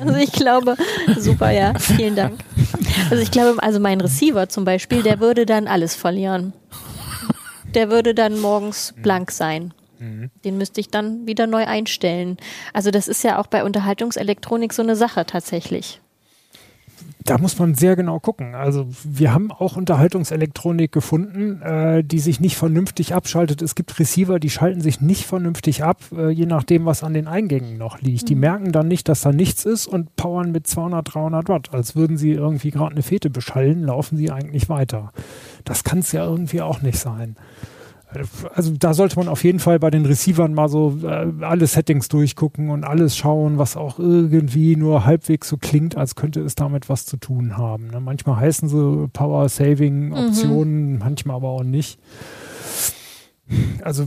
[0.00, 0.76] also ich glaube,
[1.18, 2.40] super, ja, vielen Dank.
[3.10, 6.54] Also ich glaube, also mein Receiver zum Beispiel, der würde dann alles verlieren.
[7.74, 9.74] Der würde dann morgens blank sein.
[9.98, 10.30] Mhm.
[10.44, 12.38] Den müsste ich dann wieder neu einstellen.
[12.72, 16.00] Also das ist ja auch bei Unterhaltungselektronik so eine Sache tatsächlich
[17.24, 18.54] da muss man sehr genau gucken.
[18.54, 23.62] Also wir haben auch Unterhaltungselektronik gefunden, äh, die sich nicht vernünftig abschaltet.
[23.62, 27.26] Es gibt Receiver, die schalten sich nicht vernünftig ab, äh, je nachdem, was an den
[27.26, 28.22] Eingängen noch liegt.
[28.22, 28.26] Mhm.
[28.26, 31.74] Die merken dann nicht, dass da nichts ist und powern mit 200, 300 Watt.
[31.74, 35.12] Als würden sie irgendwie gerade eine Fete beschallen, laufen sie eigentlich weiter.
[35.64, 37.36] Das kann es ja irgendwie auch nicht sein
[38.54, 42.08] also da sollte man auf jeden Fall bei den Receivern mal so äh, alle Settings
[42.08, 46.88] durchgucken und alles schauen, was auch irgendwie nur halbwegs so klingt, als könnte es damit
[46.88, 47.88] was zu tun haben.
[47.88, 48.00] Ne?
[48.00, 50.98] Manchmal heißen sie Power Saving Optionen, mhm.
[50.98, 52.00] manchmal aber auch nicht.
[53.82, 54.06] Also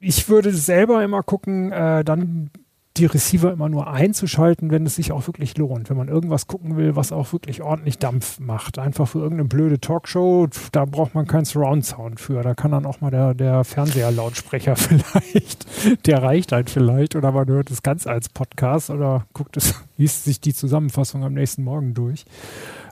[0.00, 2.50] ich würde selber immer gucken, äh, dann
[2.98, 5.88] die Receiver immer nur einzuschalten, wenn es sich auch wirklich lohnt.
[5.90, 8.78] Wenn man irgendwas gucken will, was auch wirklich ordentlich Dampf macht.
[8.78, 12.42] Einfach für irgendeine blöde Talkshow, da braucht man keinen Surround-Sound für.
[12.42, 15.66] Da kann dann auch mal der, der Fernseher-Lautsprecher vielleicht,
[16.06, 17.16] der reicht halt vielleicht.
[17.16, 21.34] Oder man hört es ganz als Podcast oder guckt es, liest sich die Zusammenfassung am
[21.34, 22.24] nächsten Morgen durch.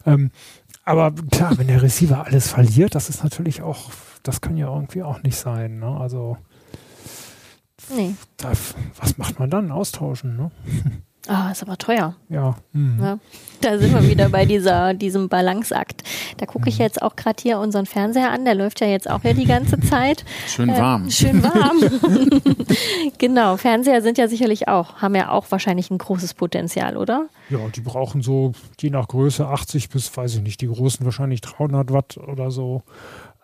[0.07, 0.31] Ähm,
[0.85, 3.91] aber klar, wenn der Receiver alles verliert, das ist natürlich auch,
[4.23, 5.81] das kann ja irgendwie auch nicht sein.
[5.81, 5.89] Ne?
[5.89, 6.37] Also
[7.95, 8.15] Nee.
[8.37, 8.53] Da,
[9.01, 9.71] was macht man dann?
[9.71, 10.51] Austauschen, ne?
[11.29, 12.15] Ah, ist aber teuer.
[12.29, 12.57] Ja.
[12.73, 12.99] Mhm.
[13.01, 13.19] ja.
[13.61, 16.05] Da sind wir wieder bei dieser, diesem Balanceakt.
[16.37, 16.85] Da gucke ich mhm.
[16.85, 19.81] jetzt auch gerade hier unseren Fernseher an, der läuft ja jetzt auch ja die ganze
[19.81, 20.25] Zeit.
[20.47, 21.07] Schön warm.
[21.07, 21.79] Äh, schön warm.
[23.19, 27.29] genau, Fernseher sind ja sicherlich auch, haben ja auch wahrscheinlich ein großes Potenzial, oder?
[27.51, 31.41] Ja, die brauchen so, je nach Größe, 80 bis, weiß ich nicht, die großen wahrscheinlich
[31.41, 32.83] 300 Watt oder so.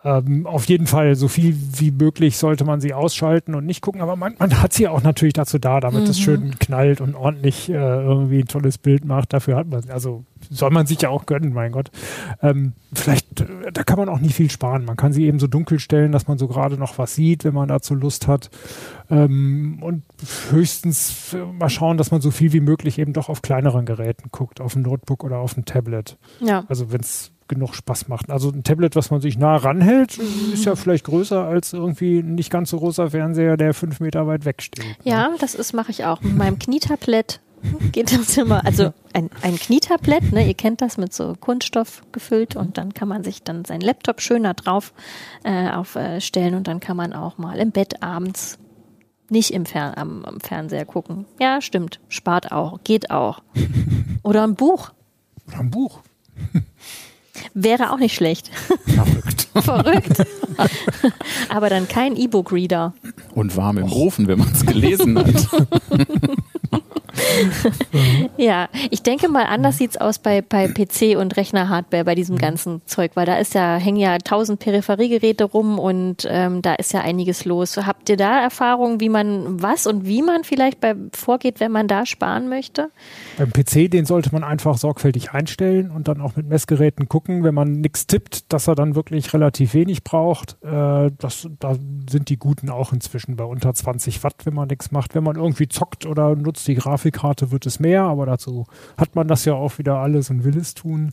[0.05, 4.01] Ähm, auf jeden Fall so viel wie möglich sollte man sie ausschalten und nicht gucken,
[4.01, 6.09] aber man, man hat sie auch natürlich dazu da, damit mhm.
[6.09, 9.31] es schön knallt und ordentlich äh, irgendwie ein tolles Bild macht.
[9.31, 11.89] Dafür hat man, also soll man sich ja auch gönnen, mein Gott.
[12.41, 14.85] Ähm, vielleicht, äh, da kann man auch nicht viel sparen.
[14.85, 17.53] Man kann sie eben so dunkel stellen, dass man so gerade noch was sieht, wenn
[17.53, 18.49] man dazu Lust hat.
[19.09, 20.03] Ähm, und
[20.49, 24.29] höchstens äh, mal schauen, dass man so viel wie möglich eben doch auf kleineren Geräten
[24.31, 26.17] guckt, auf dem Notebook oder auf dem Tablet.
[26.39, 26.65] Ja.
[26.67, 28.29] Also wenn es genug Spaß macht.
[28.29, 30.17] Also ein Tablet, was man sich nah ranhält,
[30.53, 34.27] ist ja vielleicht größer als irgendwie ein nicht ganz so großer Fernseher, der fünf Meter
[34.27, 34.97] weit weg steht.
[35.03, 37.39] Ja, das ist mache ich auch mit meinem Knietablett
[37.91, 38.65] geht das immer.
[38.65, 43.07] Also ein, ein Knietablett, ne, ihr kennt das mit so Kunststoff gefüllt und dann kann
[43.07, 44.93] man sich dann seinen Laptop schöner drauf
[45.43, 48.59] äh, aufstellen und dann kann man auch mal im Bett abends
[49.29, 51.25] nicht im Fer am, am Fernseher gucken.
[51.39, 51.99] Ja, stimmt.
[52.07, 53.41] Spart auch, geht auch.
[54.23, 54.91] Oder ein Buch.
[55.47, 56.01] Oder ein Buch.
[57.53, 58.49] Wäre auch nicht schlecht.
[58.85, 59.47] Verrückt.
[59.63, 60.25] Verrückt.
[61.49, 62.93] Aber dann kein E-Book-Reader.
[63.33, 65.47] Und warm im Ofen, wenn man es gelesen hat.
[68.37, 72.81] Ja, ich denke mal, anders sieht's aus bei, bei PC und Rechner-Hardware, bei diesem ganzen
[72.85, 77.01] Zeug, weil da ist ja, hängen ja tausend Peripheriegeräte rum und ähm, da ist ja
[77.01, 77.77] einiges los.
[77.77, 81.87] Habt ihr da Erfahrungen, wie man was und wie man vielleicht bei, vorgeht, wenn man
[81.87, 82.89] da sparen möchte?
[83.37, 87.53] Beim PC, den sollte man einfach sorgfältig einstellen und dann auch mit Messgeräten gucken, wenn
[87.53, 90.57] man nichts tippt, dass er dann wirklich relativ wenig braucht.
[90.63, 91.75] Äh, das, da
[92.09, 95.15] sind die Guten auch inzwischen bei unter 20 Watt, wenn man nichts macht.
[95.15, 96.75] Wenn man irgendwie zockt oder nutzt die
[97.13, 98.65] Grafikkarte, wird es mehr, aber dazu
[98.97, 101.11] hat man das ja auch wieder alles und will es tun.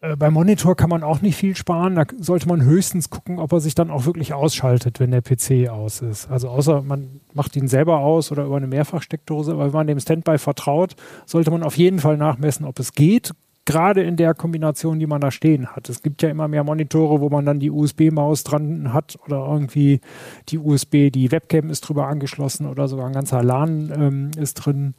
[0.00, 1.94] Äh, beim Monitor kann man auch nicht viel sparen.
[1.94, 5.68] Da sollte man höchstens gucken, ob er sich dann auch wirklich ausschaltet, wenn der PC
[5.68, 6.30] aus ist.
[6.30, 9.52] Also außer man macht ihn selber aus oder über eine Mehrfachsteckdose.
[9.52, 10.96] Aber wenn man dem Standby vertraut,
[11.26, 13.32] sollte man auf jeden Fall nachmessen, ob es geht.
[13.66, 15.88] Gerade in der Kombination, die man da stehen hat.
[15.88, 20.00] Es gibt ja immer mehr Monitore, wo man dann die USB-Maus dran hat oder irgendwie
[20.48, 24.94] die USB, die Webcam ist drüber angeschlossen oder sogar ein ganzer LAN ähm, ist drin.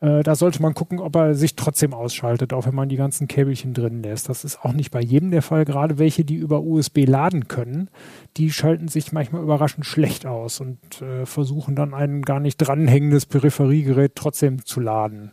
[0.00, 3.28] Äh, da sollte man gucken, ob er sich trotzdem ausschaltet, auch wenn man die ganzen
[3.28, 4.28] Käbelchen drin lässt.
[4.28, 5.64] Das ist auch nicht bei jedem der Fall.
[5.64, 7.90] Gerade welche, die über USB laden können,
[8.36, 13.26] die schalten sich manchmal überraschend schlecht aus und äh, versuchen dann ein gar nicht dranhängendes
[13.26, 15.30] Peripheriegerät trotzdem zu laden.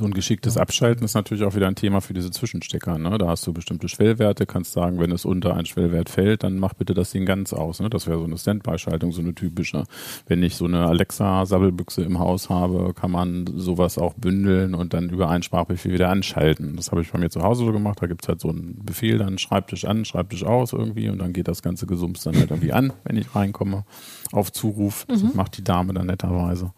[0.00, 2.96] So ein geschicktes Abschalten ist natürlich auch wieder ein Thema für diese Zwischenstecker.
[2.96, 3.18] Ne?
[3.18, 6.72] Da hast du bestimmte Schwellwerte, kannst sagen, wenn es unter einen Schwellwert fällt, dann mach
[6.72, 7.80] bitte das Ding ganz aus.
[7.80, 7.90] Ne?
[7.90, 9.84] Das wäre so eine Standby-Schaltung, so eine typische.
[10.26, 15.10] Wenn ich so eine Alexa-Sabbelbüchse im Haus habe, kann man sowas auch bündeln und dann
[15.10, 16.76] über einen Sprachbefehl wieder anschalten.
[16.76, 17.98] Das habe ich bei mir zu Hause so gemacht.
[18.00, 21.46] Da gibt's halt so einen Befehl, dann Schreibtisch an, Schreibtisch aus irgendwie und dann geht
[21.46, 23.84] das ganze Gesumms dann halt irgendwie an, wenn ich reinkomme,
[24.32, 25.04] auf Zuruf.
[25.08, 26.72] Das macht die Dame dann netterweise.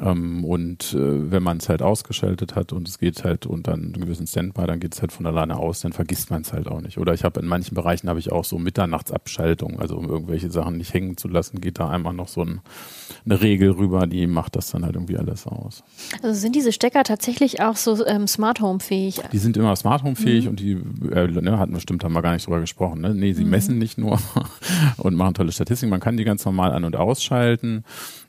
[0.00, 3.92] Ähm, und äh, wenn man es halt ausgeschaltet hat und es geht halt unter einen
[3.92, 6.80] gewissen Standby, dann geht es halt von alleine aus, dann vergisst man es halt auch
[6.80, 6.98] nicht.
[6.98, 10.78] Oder ich habe in manchen Bereichen habe ich auch so Mitternachtsabschaltung, also um irgendwelche Sachen
[10.78, 12.60] nicht hängen zu lassen, geht da einmal noch so ein,
[13.26, 15.84] eine Regel rüber, die macht das dann halt irgendwie alles aus.
[16.22, 19.20] Also sind diese Stecker tatsächlich auch so ähm, Smart Home fähig?
[19.32, 20.72] Die sind immer Smart Home fähig und die
[21.12, 23.02] äh, ne, hatten wir stimmt, haben wir gar nicht drüber gesprochen.
[23.02, 23.14] Ne?
[23.14, 24.18] Nee, sie messen nicht nur
[24.96, 25.90] und machen tolle Statistiken.
[25.90, 27.84] Man kann die ganz normal an- und ausschalten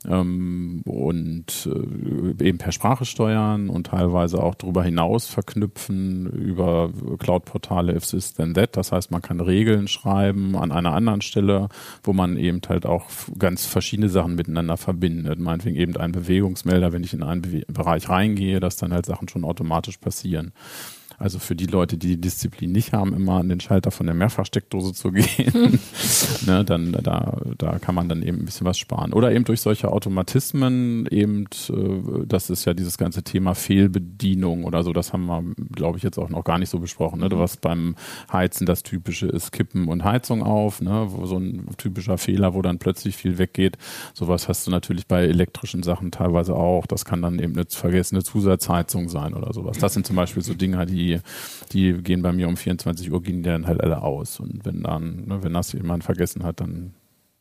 [0.06, 7.94] ähm, und äh, eben per Sprache steuern und teilweise auch darüber hinaus verknüpfen über Cloud-Portale
[7.94, 8.76] if this then that.
[8.76, 11.68] Das heißt, man kann Regeln schreiben an einer anderen Stelle,
[12.02, 13.06] wo man eben halt auch
[13.38, 15.38] ganz verschiedene Sachen miteinander verbindet.
[15.38, 19.28] Meinetwegen eben ein Bewegungsmelder, wenn ich in einen Bewe Bereich reingehe, dass dann halt Sachen
[19.28, 20.52] schon automatisch passieren.
[21.18, 24.14] Also für die Leute, die die Disziplin nicht haben, immer an den Schalter von der
[24.14, 25.78] Mehrfachsteckdose zu gehen,
[26.46, 29.12] ne, dann da, da kann man dann eben ein bisschen was sparen.
[29.12, 34.82] Oder eben durch solche Automatismen, eben, äh, das ist ja dieses ganze Thema Fehlbedienung oder
[34.82, 35.42] so, das haben wir,
[35.72, 37.20] glaube ich, jetzt auch noch gar nicht so besprochen.
[37.20, 37.28] Ne?
[37.32, 37.96] Was beim
[38.32, 41.06] Heizen das Typische ist, Kippen und Heizung auf, ne?
[41.08, 43.78] wo so ein typischer Fehler, wo dann plötzlich viel weggeht.
[44.14, 46.86] Sowas hast du natürlich bei elektrischen Sachen teilweise auch.
[46.86, 49.78] Das kann dann eben eine vergessene Zusatzheizung sein oder sowas.
[49.78, 51.03] Das sind zum Beispiel so Dinge, die
[51.72, 54.40] die, gehen bei mir um 24 Uhr, gehen die dann halt alle aus.
[54.40, 56.94] Und wenn dann, ne, wenn das jemand vergessen hat, dann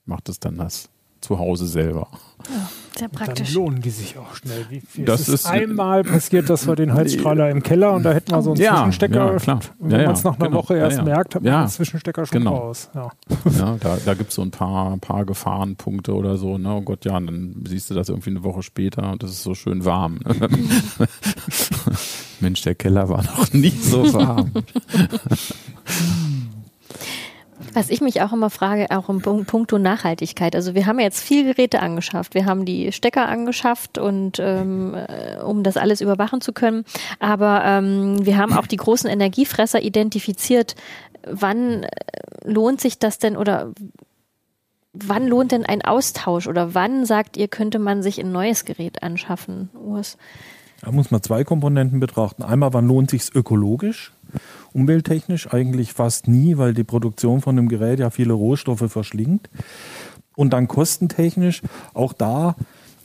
[0.05, 0.89] macht es dann das
[1.24, 2.07] zu Hause selber.
[2.49, 2.69] Ja,
[2.99, 3.53] sehr praktisch.
[3.53, 4.65] Dann lohnen die sich auch schnell.
[4.69, 8.03] Wie, wie Das es ist ist- einmal passiert, dass wir den Heizstrahler im Keller und
[8.03, 9.32] da hätten wir so einen Ja, Zwischenstecker.
[9.32, 9.59] ja, klar.
[9.80, 10.57] Und wenn ja, man es nach einer genau.
[10.59, 11.09] Woche erst Ja, ja.
[11.15, 12.55] merkt, hat man Ja, den Zwischenstecker schon genau.
[12.57, 12.89] raus.
[12.93, 13.09] Ja.
[13.57, 16.57] Ja, da da gibt es so ein paar, paar Gefahrenpunkte oder so.
[16.57, 16.74] Ne?
[16.74, 19.43] Oh Gott, ja, und dann siehst du das irgendwie eine Woche später und das ist
[19.43, 20.19] so schön warm.
[22.41, 24.51] Mensch, der Keller war noch nie so warm.
[27.74, 30.55] Was ich mich auch immer frage, auch im Punkt- puncto Nachhaltigkeit.
[30.55, 32.36] Also wir haben jetzt viel Geräte angeschafft.
[32.36, 36.86] Wir haben die Stecker angeschafft und ähm, äh, um das alles überwachen zu können.
[37.19, 40.76] Aber ähm, wir haben auch die großen Energiefresser identifiziert.
[41.26, 41.89] Wann äh,
[42.45, 43.71] lohnt sich das denn oder
[44.93, 49.01] wann lohnt denn ein Austausch oder wann sagt ihr, könnte man sich ein neues Gerät
[49.03, 50.17] anschaffen, Urs?
[50.82, 52.43] Da muss man zwei Komponenten betrachten.
[52.43, 54.11] Einmal, wann lohnt sich ökologisch?
[54.74, 59.49] Umwelttechnisch eigentlich fast nie, weil die Produktion von einem Gerät ja viele Rohstoffe verschlingt.
[60.36, 61.61] Und dann kostentechnisch,
[61.93, 62.55] auch da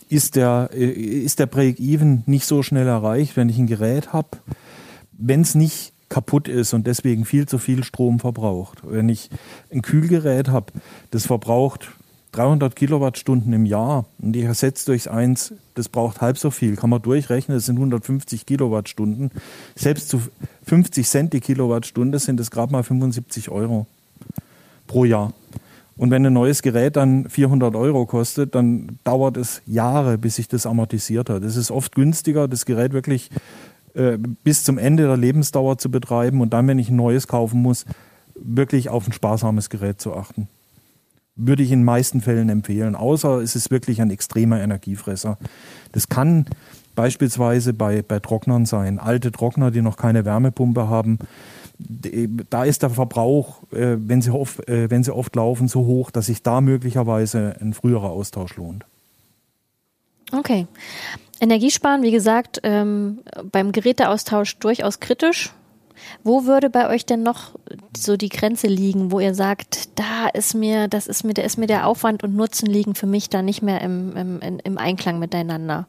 [0.08, 4.38] ist der, äh, ist der Break-Even nicht so schnell erreicht, wenn ich ein Gerät habe,
[5.12, 8.78] wenn es nicht kaputt ist und deswegen viel zu viel Strom verbraucht.
[8.82, 9.28] Wenn ich
[9.70, 10.72] ein Kühlgerät habe,
[11.10, 11.88] das verbraucht
[12.32, 16.90] 300 Kilowattstunden im Jahr und ich ersetze durchs eins, das braucht halb so viel, kann
[16.90, 19.30] man durchrechnen, das sind 150 Kilowattstunden.
[19.74, 20.20] Selbst zu
[20.64, 23.86] 50 Cent die Kilowattstunde sind das gerade mal 75 Euro
[24.86, 25.32] pro Jahr.
[25.96, 30.46] Und wenn ein neues Gerät dann 400 Euro kostet, dann dauert es Jahre, bis sich
[30.46, 31.42] das amortisiert hat.
[31.42, 33.30] Es ist oft günstiger, das Gerät wirklich
[33.94, 37.60] äh, bis zum Ende der Lebensdauer zu betreiben und dann, wenn ich ein neues kaufen
[37.60, 37.84] muss,
[38.36, 40.48] wirklich auf ein sparsames Gerät zu achten.
[41.38, 45.38] Würde ich in meisten Fällen empfehlen, außer es ist wirklich ein extremer Energiefresser.
[45.92, 46.46] Das kann
[46.94, 48.98] beispielsweise bei, bei Trocknern sein.
[48.98, 51.18] Alte Trockner, die noch keine Wärmepumpe haben,
[51.78, 56.10] da ist der Verbrauch, äh, wenn, sie oft, äh, wenn sie oft laufen, so hoch,
[56.10, 58.84] dass sich da möglicherweise ein früherer Austausch lohnt.
[60.32, 60.66] Okay.
[61.40, 63.20] Energiesparen, wie gesagt, ähm,
[63.52, 65.52] beim Geräteaustausch durchaus kritisch.
[66.24, 67.52] Wo würde bei euch denn noch
[67.96, 71.58] so die Grenze liegen, wo ihr sagt, da ist mir, das ist mir, da ist
[71.58, 75.18] mir der Aufwand und Nutzen liegen für mich da nicht mehr im, im, im Einklang
[75.18, 75.86] miteinander?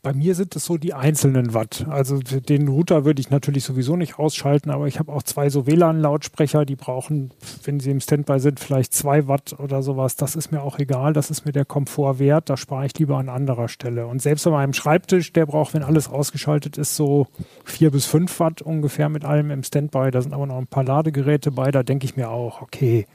[0.00, 1.84] Bei mir sind es so die einzelnen Watt.
[1.88, 5.66] Also den Router würde ich natürlich sowieso nicht ausschalten, aber ich habe auch zwei so
[5.66, 7.32] WLAN-Lautsprecher, die brauchen,
[7.64, 10.14] wenn sie im Standby sind, vielleicht zwei Watt oder sowas.
[10.14, 13.18] Das ist mir auch egal, das ist mir der Komfort wert, da spare ich lieber
[13.18, 14.06] an anderer Stelle.
[14.06, 17.26] Und selbst an meinem Schreibtisch, der braucht, wenn alles ausgeschaltet ist, so
[17.64, 20.12] vier bis fünf Watt ungefähr mit allem im Standby.
[20.12, 23.06] Da sind aber noch ein paar Ladegeräte bei, da denke ich mir auch, okay,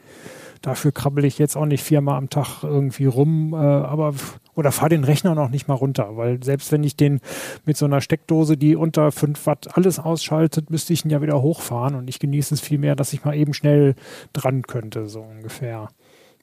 [0.64, 4.14] Dafür krabbel ich jetzt auch nicht viermal am Tag irgendwie rum, äh, aber
[4.56, 7.20] oder fahre den Rechner noch nicht mal runter, weil selbst wenn ich den
[7.66, 11.42] mit so einer Steckdose, die unter 5 Watt alles ausschaltet, müsste ich ihn ja wieder
[11.42, 13.96] hochfahren und ich genieße es viel mehr, dass ich mal eben schnell
[14.34, 15.90] dran könnte, so ungefähr.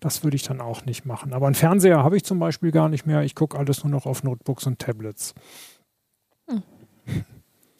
[0.00, 1.34] Das würde ich dann auch nicht machen.
[1.34, 3.22] Aber einen Fernseher habe ich zum Beispiel gar nicht mehr.
[3.22, 5.34] Ich gucke alles nur noch auf Notebooks und Tablets.
[6.48, 6.62] Hm.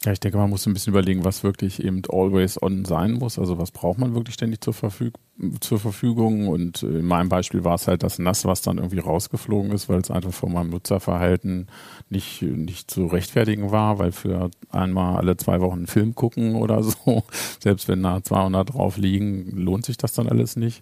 [0.03, 3.37] Ja, ich denke, man muss ein bisschen überlegen, was wirklich eben always on sein muss.
[3.37, 5.13] Also was braucht man wirklich ständig zur, Verfüg
[5.59, 6.47] zur Verfügung?
[6.47, 9.99] Und in meinem Beispiel war es halt das Nass, was dann irgendwie rausgeflogen ist, weil
[9.99, 11.67] es einfach von meinem Nutzerverhalten
[12.09, 16.81] nicht, nicht zu rechtfertigen war, weil für einmal alle zwei Wochen einen Film gucken oder
[16.81, 17.23] so,
[17.59, 20.81] selbst wenn da 200 drauf liegen, lohnt sich das dann alles nicht.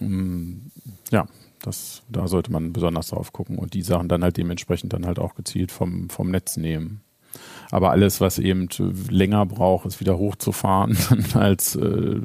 [0.00, 0.68] Mm,
[1.10, 1.26] ja,
[1.60, 5.18] das, da sollte man besonders drauf gucken und die Sachen dann halt dementsprechend dann halt
[5.18, 7.02] auch gezielt vom, vom Netz nehmen.
[7.72, 8.68] Aber alles, was eben
[9.08, 10.96] länger braucht, es wieder hochzufahren,
[11.34, 12.20] als äh,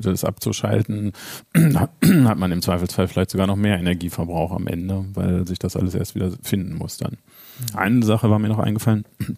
[0.00, 1.12] das abzuschalten,
[1.54, 5.96] hat man im Zweifelsfall vielleicht sogar noch mehr Energieverbrauch am Ende, weil sich das alles
[5.96, 7.18] erst wieder finden muss dann.
[7.72, 7.76] Mhm.
[7.76, 9.04] Eine Sache war mir noch eingefallen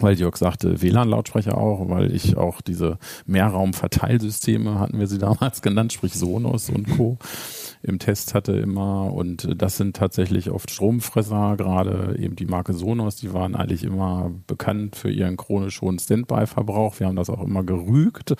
[0.00, 5.92] weil Jörg sagte, WLAN-Lautsprecher auch, weil ich auch diese Mehrraum-Verteilsysteme, hatten wir sie damals genannt,
[5.92, 7.18] sprich Sonos und Co
[7.86, 9.12] im Test hatte immer.
[9.12, 14.32] Und das sind tatsächlich oft Stromfresser, gerade eben die Marke Sonos, die waren eigentlich immer
[14.46, 16.98] bekannt für ihren chronisch hohen Standby-Verbrauch.
[16.98, 18.34] Wir haben das auch immer gerügt.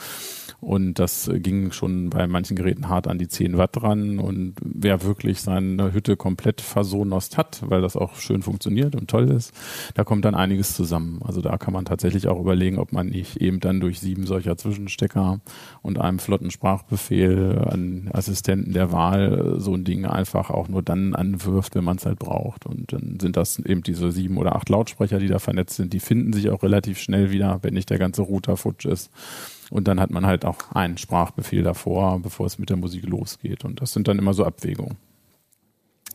[0.61, 4.19] Und das ging schon bei manchen Geräten hart an die 10 Watt dran.
[4.19, 9.31] Und wer wirklich seine Hütte komplett versonost hat, weil das auch schön funktioniert und toll
[9.31, 9.53] ist,
[9.95, 11.21] da kommt dann einiges zusammen.
[11.25, 14.57] Also da kann man tatsächlich auch überlegen, ob man nicht eben dann durch sieben solcher
[14.57, 15.41] Zwischenstecker
[15.83, 21.15] und einem flotten Sprachbefehl an Assistenten der Wahl so ein Ding einfach auch nur dann
[21.15, 22.67] anwirft, wenn man es halt braucht.
[22.67, 25.93] Und dann sind das eben diese sieben oder acht Lautsprecher, die da vernetzt sind.
[25.93, 29.11] Die finden sich auch relativ schnell wieder, wenn nicht der ganze Router futsch ist.
[29.71, 33.65] Und dann hat man halt auch einen Sprachbefehl davor, bevor es mit der Musik losgeht.
[33.65, 34.97] Und das sind dann immer so Abwägungen.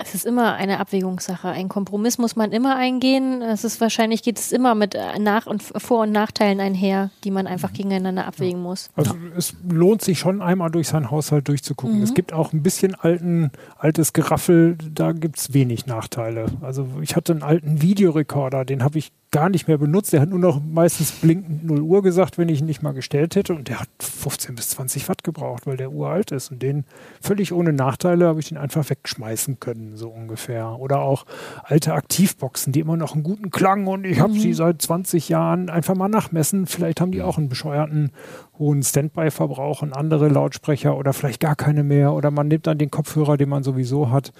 [0.03, 1.49] Es ist immer eine Abwägungssache.
[1.49, 3.43] Ein Kompromiss muss man immer eingehen.
[3.43, 7.29] Es ist wahrscheinlich geht es immer mit äh, Nach- und Vor- und Nachteilen einher, die
[7.29, 8.89] man einfach gegeneinander abwägen muss.
[8.95, 11.97] Also es lohnt sich schon einmal durch seinen Haushalt durchzugucken.
[11.97, 12.03] Mhm.
[12.03, 16.47] Es gibt auch ein bisschen alten, altes Geraffel, da gibt es wenig Nachteile.
[16.61, 20.11] Also ich hatte einen alten Videorekorder, den habe ich gar nicht mehr benutzt.
[20.11, 23.35] Der hat nur noch meistens blinkend 0 Uhr gesagt, wenn ich ihn nicht mal gestellt
[23.35, 23.55] hätte.
[23.55, 26.51] Und der hat 15 bis 20 Watt gebraucht, weil der uralt ist.
[26.51, 26.83] Und den
[27.21, 30.77] völlig ohne Nachteile habe ich den einfach wegschmeißen können, so ungefähr.
[30.79, 31.25] Oder auch
[31.63, 34.39] alte Aktivboxen, die immer noch einen guten Klang und ich habe mhm.
[34.39, 36.67] sie seit 20 Jahren einfach mal nachmessen.
[36.67, 38.11] Vielleicht haben die auch einen bescheuerten
[38.59, 42.11] hohen Standby-Verbrauch und andere Lautsprecher oder vielleicht gar keine mehr.
[42.13, 44.33] Oder man nimmt dann den Kopfhörer, den man sowieso hat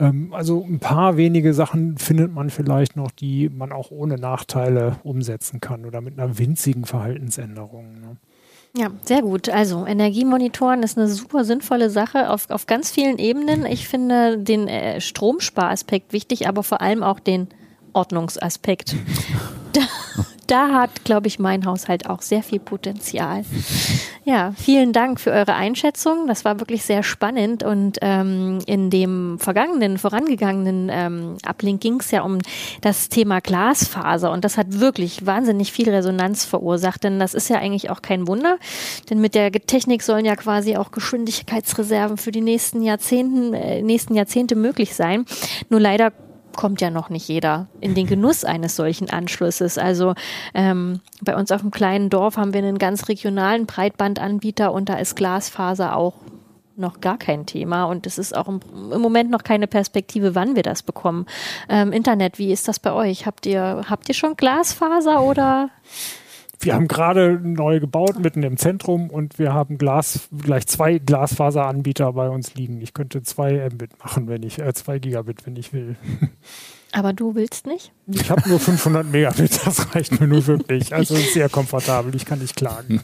[0.00, 4.96] ähm, also ein paar wenige Sachen findet man vielleicht noch, die man auch ohne Nachteile
[5.04, 8.00] umsetzen kann oder mit einer winzigen Verhaltensänderung.
[8.00, 8.16] Ne?
[8.76, 9.48] Ja, sehr gut.
[9.48, 13.66] Also Energiemonitoren ist eine super sinnvolle Sache auf, auf ganz vielen Ebenen.
[13.66, 17.48] Ich finde den äh, Stromsparaspekt wichtig, aber vor allem auch den
[17.92, 18.96] Ordnungsaspekt.
[20.46, 23.44] da, hat, glaube ich, mein Haushalt auch sehr viel Potenzial.
[24.26, 26.26] Ja, vielen Dank für eure Einschätzung.
[26.26, 27.62] Das war wirklich sehr spannend.
[27.62, 32.38] Und ähm, in dem vergangenen, vorangegangenen ähm, Ablink ging es ja um
[32.80, 34.32] das Thema Glasfaser.
[34.32, 37.04] Und das hat wirklich wahnsinnig viel Resonanz verursacht.
[37.04, 38.56] Denn das ist ja eigentlich auch kein Wunder.
[39.10, 44.14] Denn mit der Technik sollen ja quasi auch Geschwindigkeitsreserven für die nächsten Jahrzehnten, äh, nächsten
[44.14, 45.26] Jahrzehnte möglich sein.
[45.68, 46.12] Nur leider
[46.54, 49.78] kommt ja noch nicht jeder in den Genuss eines solchen Anschlusses.
[49.78, 50.14] Also
[50.54, 54.94] ähm, bei uns auf dem kleinen Dorf haben wir einen ganz regionalen Breitbandanbieter und da
[54.94, 56.14] ist Glasfaser auch
[56.76, 58.60] noch gar kein Thema und es ist auch im,
[59.00, 61.26] Moment noch keine Perspektive, wann wir das bekommen.
[61.68, 63.26] Ähm, Internet, wie ist das bei euch?
[63.26, 65.70] Habt ihr, habt ihr schon Glasfaser oder?
[66.60, 72.12] Wir haben gerade neu gebaut, mitten im Zentrum und wir haben Glas, gleich zwei Glasfaseranbieter
[72.12, 72.80] bei uns liegen.
[72.80, 75.96] Ich könnte zwei Mbit machen, wenn ich, äh, zwei Gigabit, wenn ich will.
[76.92, 77.92] Aber du willst nicht?
[78.06, 80.94] Ich habe nur 500 Megabit, das reicht mir nur wirklich.
[80.94, 83.00] Also sehr komfortabel, ich kann nicht klagen.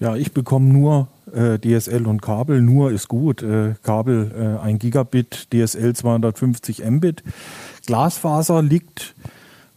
[0.00, 2.62] Ja, ich bekomme nur äh, DSL und Kabel.
[2.62, 3.42] Nur ist gut.
[3.42, 7.24] Äh, Kabel äh, 1 Gigabit, DSL 250 Mbit.
[7.86, 9.14] Glasfaser liegt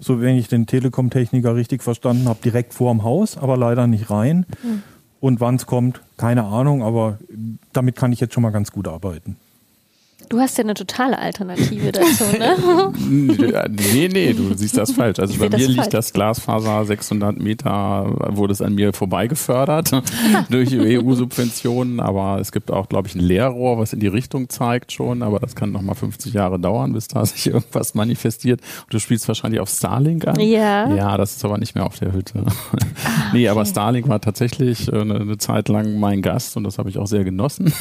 [0.02, 4.45] so wenn ich den Telekom-Techniker richtig verstanden habe, direkt vorm Haus, aber leider nicht rein.
[4.64, 4.84] Mhm.
[5.20, 7.20] Und wann es kommt, keine Ahnung, aber
[7.72, 9.38] damit kann ich jetzt schon mal ganz gut arbeiten.
[10.32, 12.94] Du hast ja eine totale Alternative dazu, ne?
[13.94, 15.20] nee, nee, du siehst das falsch.
[15.20, 15.90] Also bei mir liegt falsch.
[15.90, 19.92] das Glasfaser 600 Meter, wurde es an mir vorbei gefördert
[20.50, 24.94] durch EU-Subventionen, aber es gibt auch, glaube ich, ein Leerrohr, was in die Richtung zeigt
[24.94, 28.62] schon, aber das kann nochmal 50 Jahre dauern, bis da sich irgendwas manifestiert.
[28.84, 30.40] Und du spielst wahrscheinlich auf Starlink an.
[30.40, 30.94] Ja.
[30.96, 32.46] Ja, das ist aber nicht mehr auf der Hütte.
[32.46, 36.78] Ah, nee, aber Starlink war tatsächlich äh, eine, eine Zeit lang mein Gast und das
[36.78, 37.74] habe ich auch sehr genossen.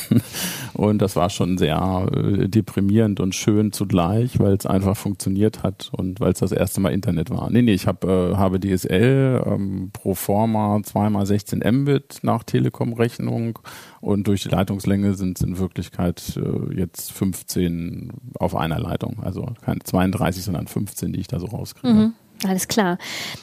[0.72, 5.90] Und das war schon sehr äh, deprimierend und schön zugleich, weil es einfach funktioniert hat
[5.92, 7.50] und weil es das erste Mal Internet war.
[7.50, 13.58] Nee, nee, ich hab, äh, habe DSL ähm, pro forma zweimal 16 Mbit nach Telekom-Rechnung
[14.00, 19.18] und durch die Leitungslänge sind es in Wirklichkeit äh, jetzt 15 auf einer Leitung.
[19.22, 21.94] Also keine 32, sondern 15, die ich da so rauskriege.
[21.94, 22.12] Mhm.
[22.46, 22.96] Alles klar.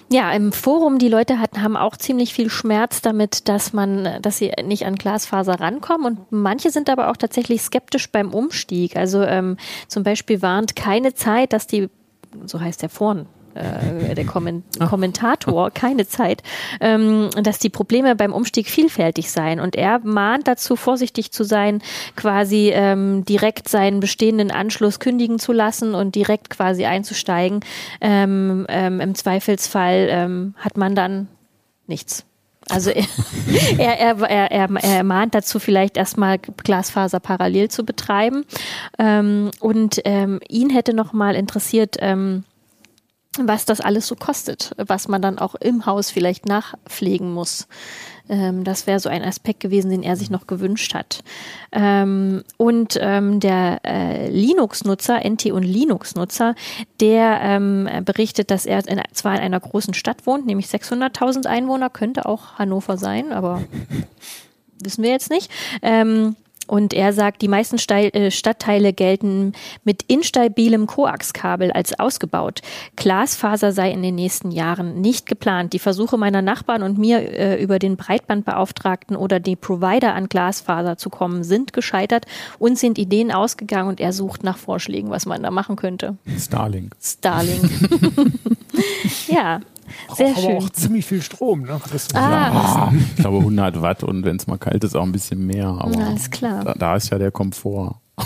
[0.10, 4.40] Ja, im Forum, die Leute hatten, haben auch ziemlich viel Schmerz damit, dass man, dass
[4.40, 6.06] sie nicht an Glasfaser rankommen.
[6.06, 8.96] Und manche sind aber auch tatsächlich skeptisch beim Umstieg.
[8.96, 11.90] Also ähm, zum Beispiel warnt keine Zeit, dass die,
[12.46, 13.28] so heißt der Foren,
[13.58, 16.44] äh, der Komment Kommentator, keine Zeit,
[16.80, 19.60] ähm, dass die Probleme beim Umstieg vielfältig seien.
[19.60, 21.82] Und er mahnt dazu, vorsichtig zu sein,
[22.16, 27.62] quasi ähm, direkt seinen bestehenden Anschluss kündigen zu lassen und direkt quasi einzusteigen.
[28.02, 31.28] Ähm, ähm, Im Zweifelsfall ähm, hat man dann
[31.88, 32.26] nichts.
[32.70, 32.92] Also
[33.78, 38.46] er, er, er, er, er mahnt dazu, vielleicht erstmal Glasfaser parallel zu betreiben.
[39.00, 42.44] Ähm, und ähm, ihn hätte nochmal interessiert, ähm,
[43.46, 47.68] was das alles so kostet, was man dann auch im Haus vielleicht nachpflegen muss.
[48.30, 51.24] Ähm, das wäre so ein Aspekt gewesen, den er sich noch gewünscht hat.
[51.72, 56.56] Ähm, und ähm, der äh, Linux-Nutzer, NT und Linux-Nutzer,
[57.00, 61.90] der ähm, berichtet, dass er in, zwar in einer großen Stadt wohnt, nämlich 600.000 Einwohner,
[61.90, 63.64] könnte auch Hannover sein, aber
[64.84, 65.52] wissen wir jetzt nicht.
[65.82, 66.36] Ähm,
[66.68, 69.54] und er sagt, die meisten äh, Stadtteile gelten
[69.84, 72.62] mit instabilem Koaxkabel als ausgebaut.
[72.96, 75.74] Glasfaser sei in den nächsten Jahren nicht geplant.
[75.74, 80.98] Die Versuche meiner Nachbarn und mir äh, über den Breitbandbeauftragten oder die Provider an Glasfaser
[80.98, 82.26] zu kommen, sind gescheitert.
[82.60, 86.18] Uns sind Ideen ausgegangen und er sucht nach Vorschlägen, was man da machen könnte.
[86.38, 86.96] Starlink.
[87.02, 87.70] Starlink.
[89.28, 89.62] ja,
[90.16, 90.58] sehr aber schön.
[90.58, 91.62] auch ziemlich viel Strom.
[91.62, 91.80] Ne?
[92.14, 92.92] Ah.
[92.94, 95.68] ich glaube 100 Watt und wenn es mal kalt ist, auch ein bisschen mehr.
[95.68, 96.64] Aber Alles klar.
[96.64, 97.96] Da, da ist ja der Komfort.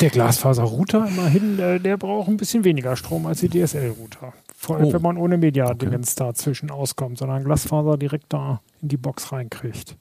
[0.00, 4.32] der Glasfaser-Router immerhin, der, der, braucht ein bisschen weniger Strom als die DSL-Router.
[4.56, 4.92] Vor allem, oh.
[4.94, 6.24] wenn man ohne Media-Dingens okay.
[6.26, 9.96] dazwischen auskommt, sondern Glasfaser direkt da in die Box reinkriegt.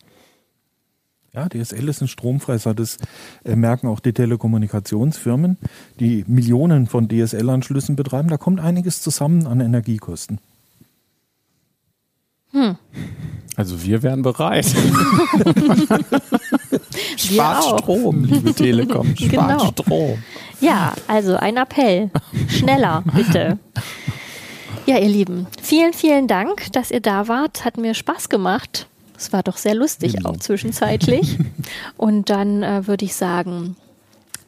[1.36, 2.74] Ja, DSL ist ein Stromfresser.
[2.74, 2.98] Das
[3.44, 5.58] äh, merken auch die Telekommunikationsfirmen,
[6.00, 8.30] die Millionen von DSL-Anschlüssen betreiben.
[8.30, 10.40] Da kommt einiges zusammen an Energiekosten.
[12.52, 12.78] Hm.
[13.58, 14.66] Also wir wären bereit.
[17.18, 19.14] Spart Strom, liebe Telekom.
[19.18, 19.72] Spart genau.
[19.72, 20.24] Strom.
[20.62, 22.12] Ja, also ein Appell.
[22.48, 23.60] Schneller, bitte.
[24.86, 27.66] Ja, ihr Lieben, vielen, vielen Dank, dass ihr da wart.
[27.66, 28.88] Hat mir Spaß gemacht.
[29.18, 30.32] Es war doch sehr lustig, genau.
[30.32, 31.38] auch zwischenzeitlich.
[31.98, 33.76] und dann äh, würde ich sagen,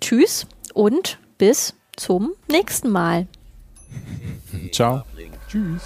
[0.01, 3.28] tschüss und bis zum nächsten Mal.
[4.72, 5.03] Ciao.
[5.49, 5.84] Tschüss.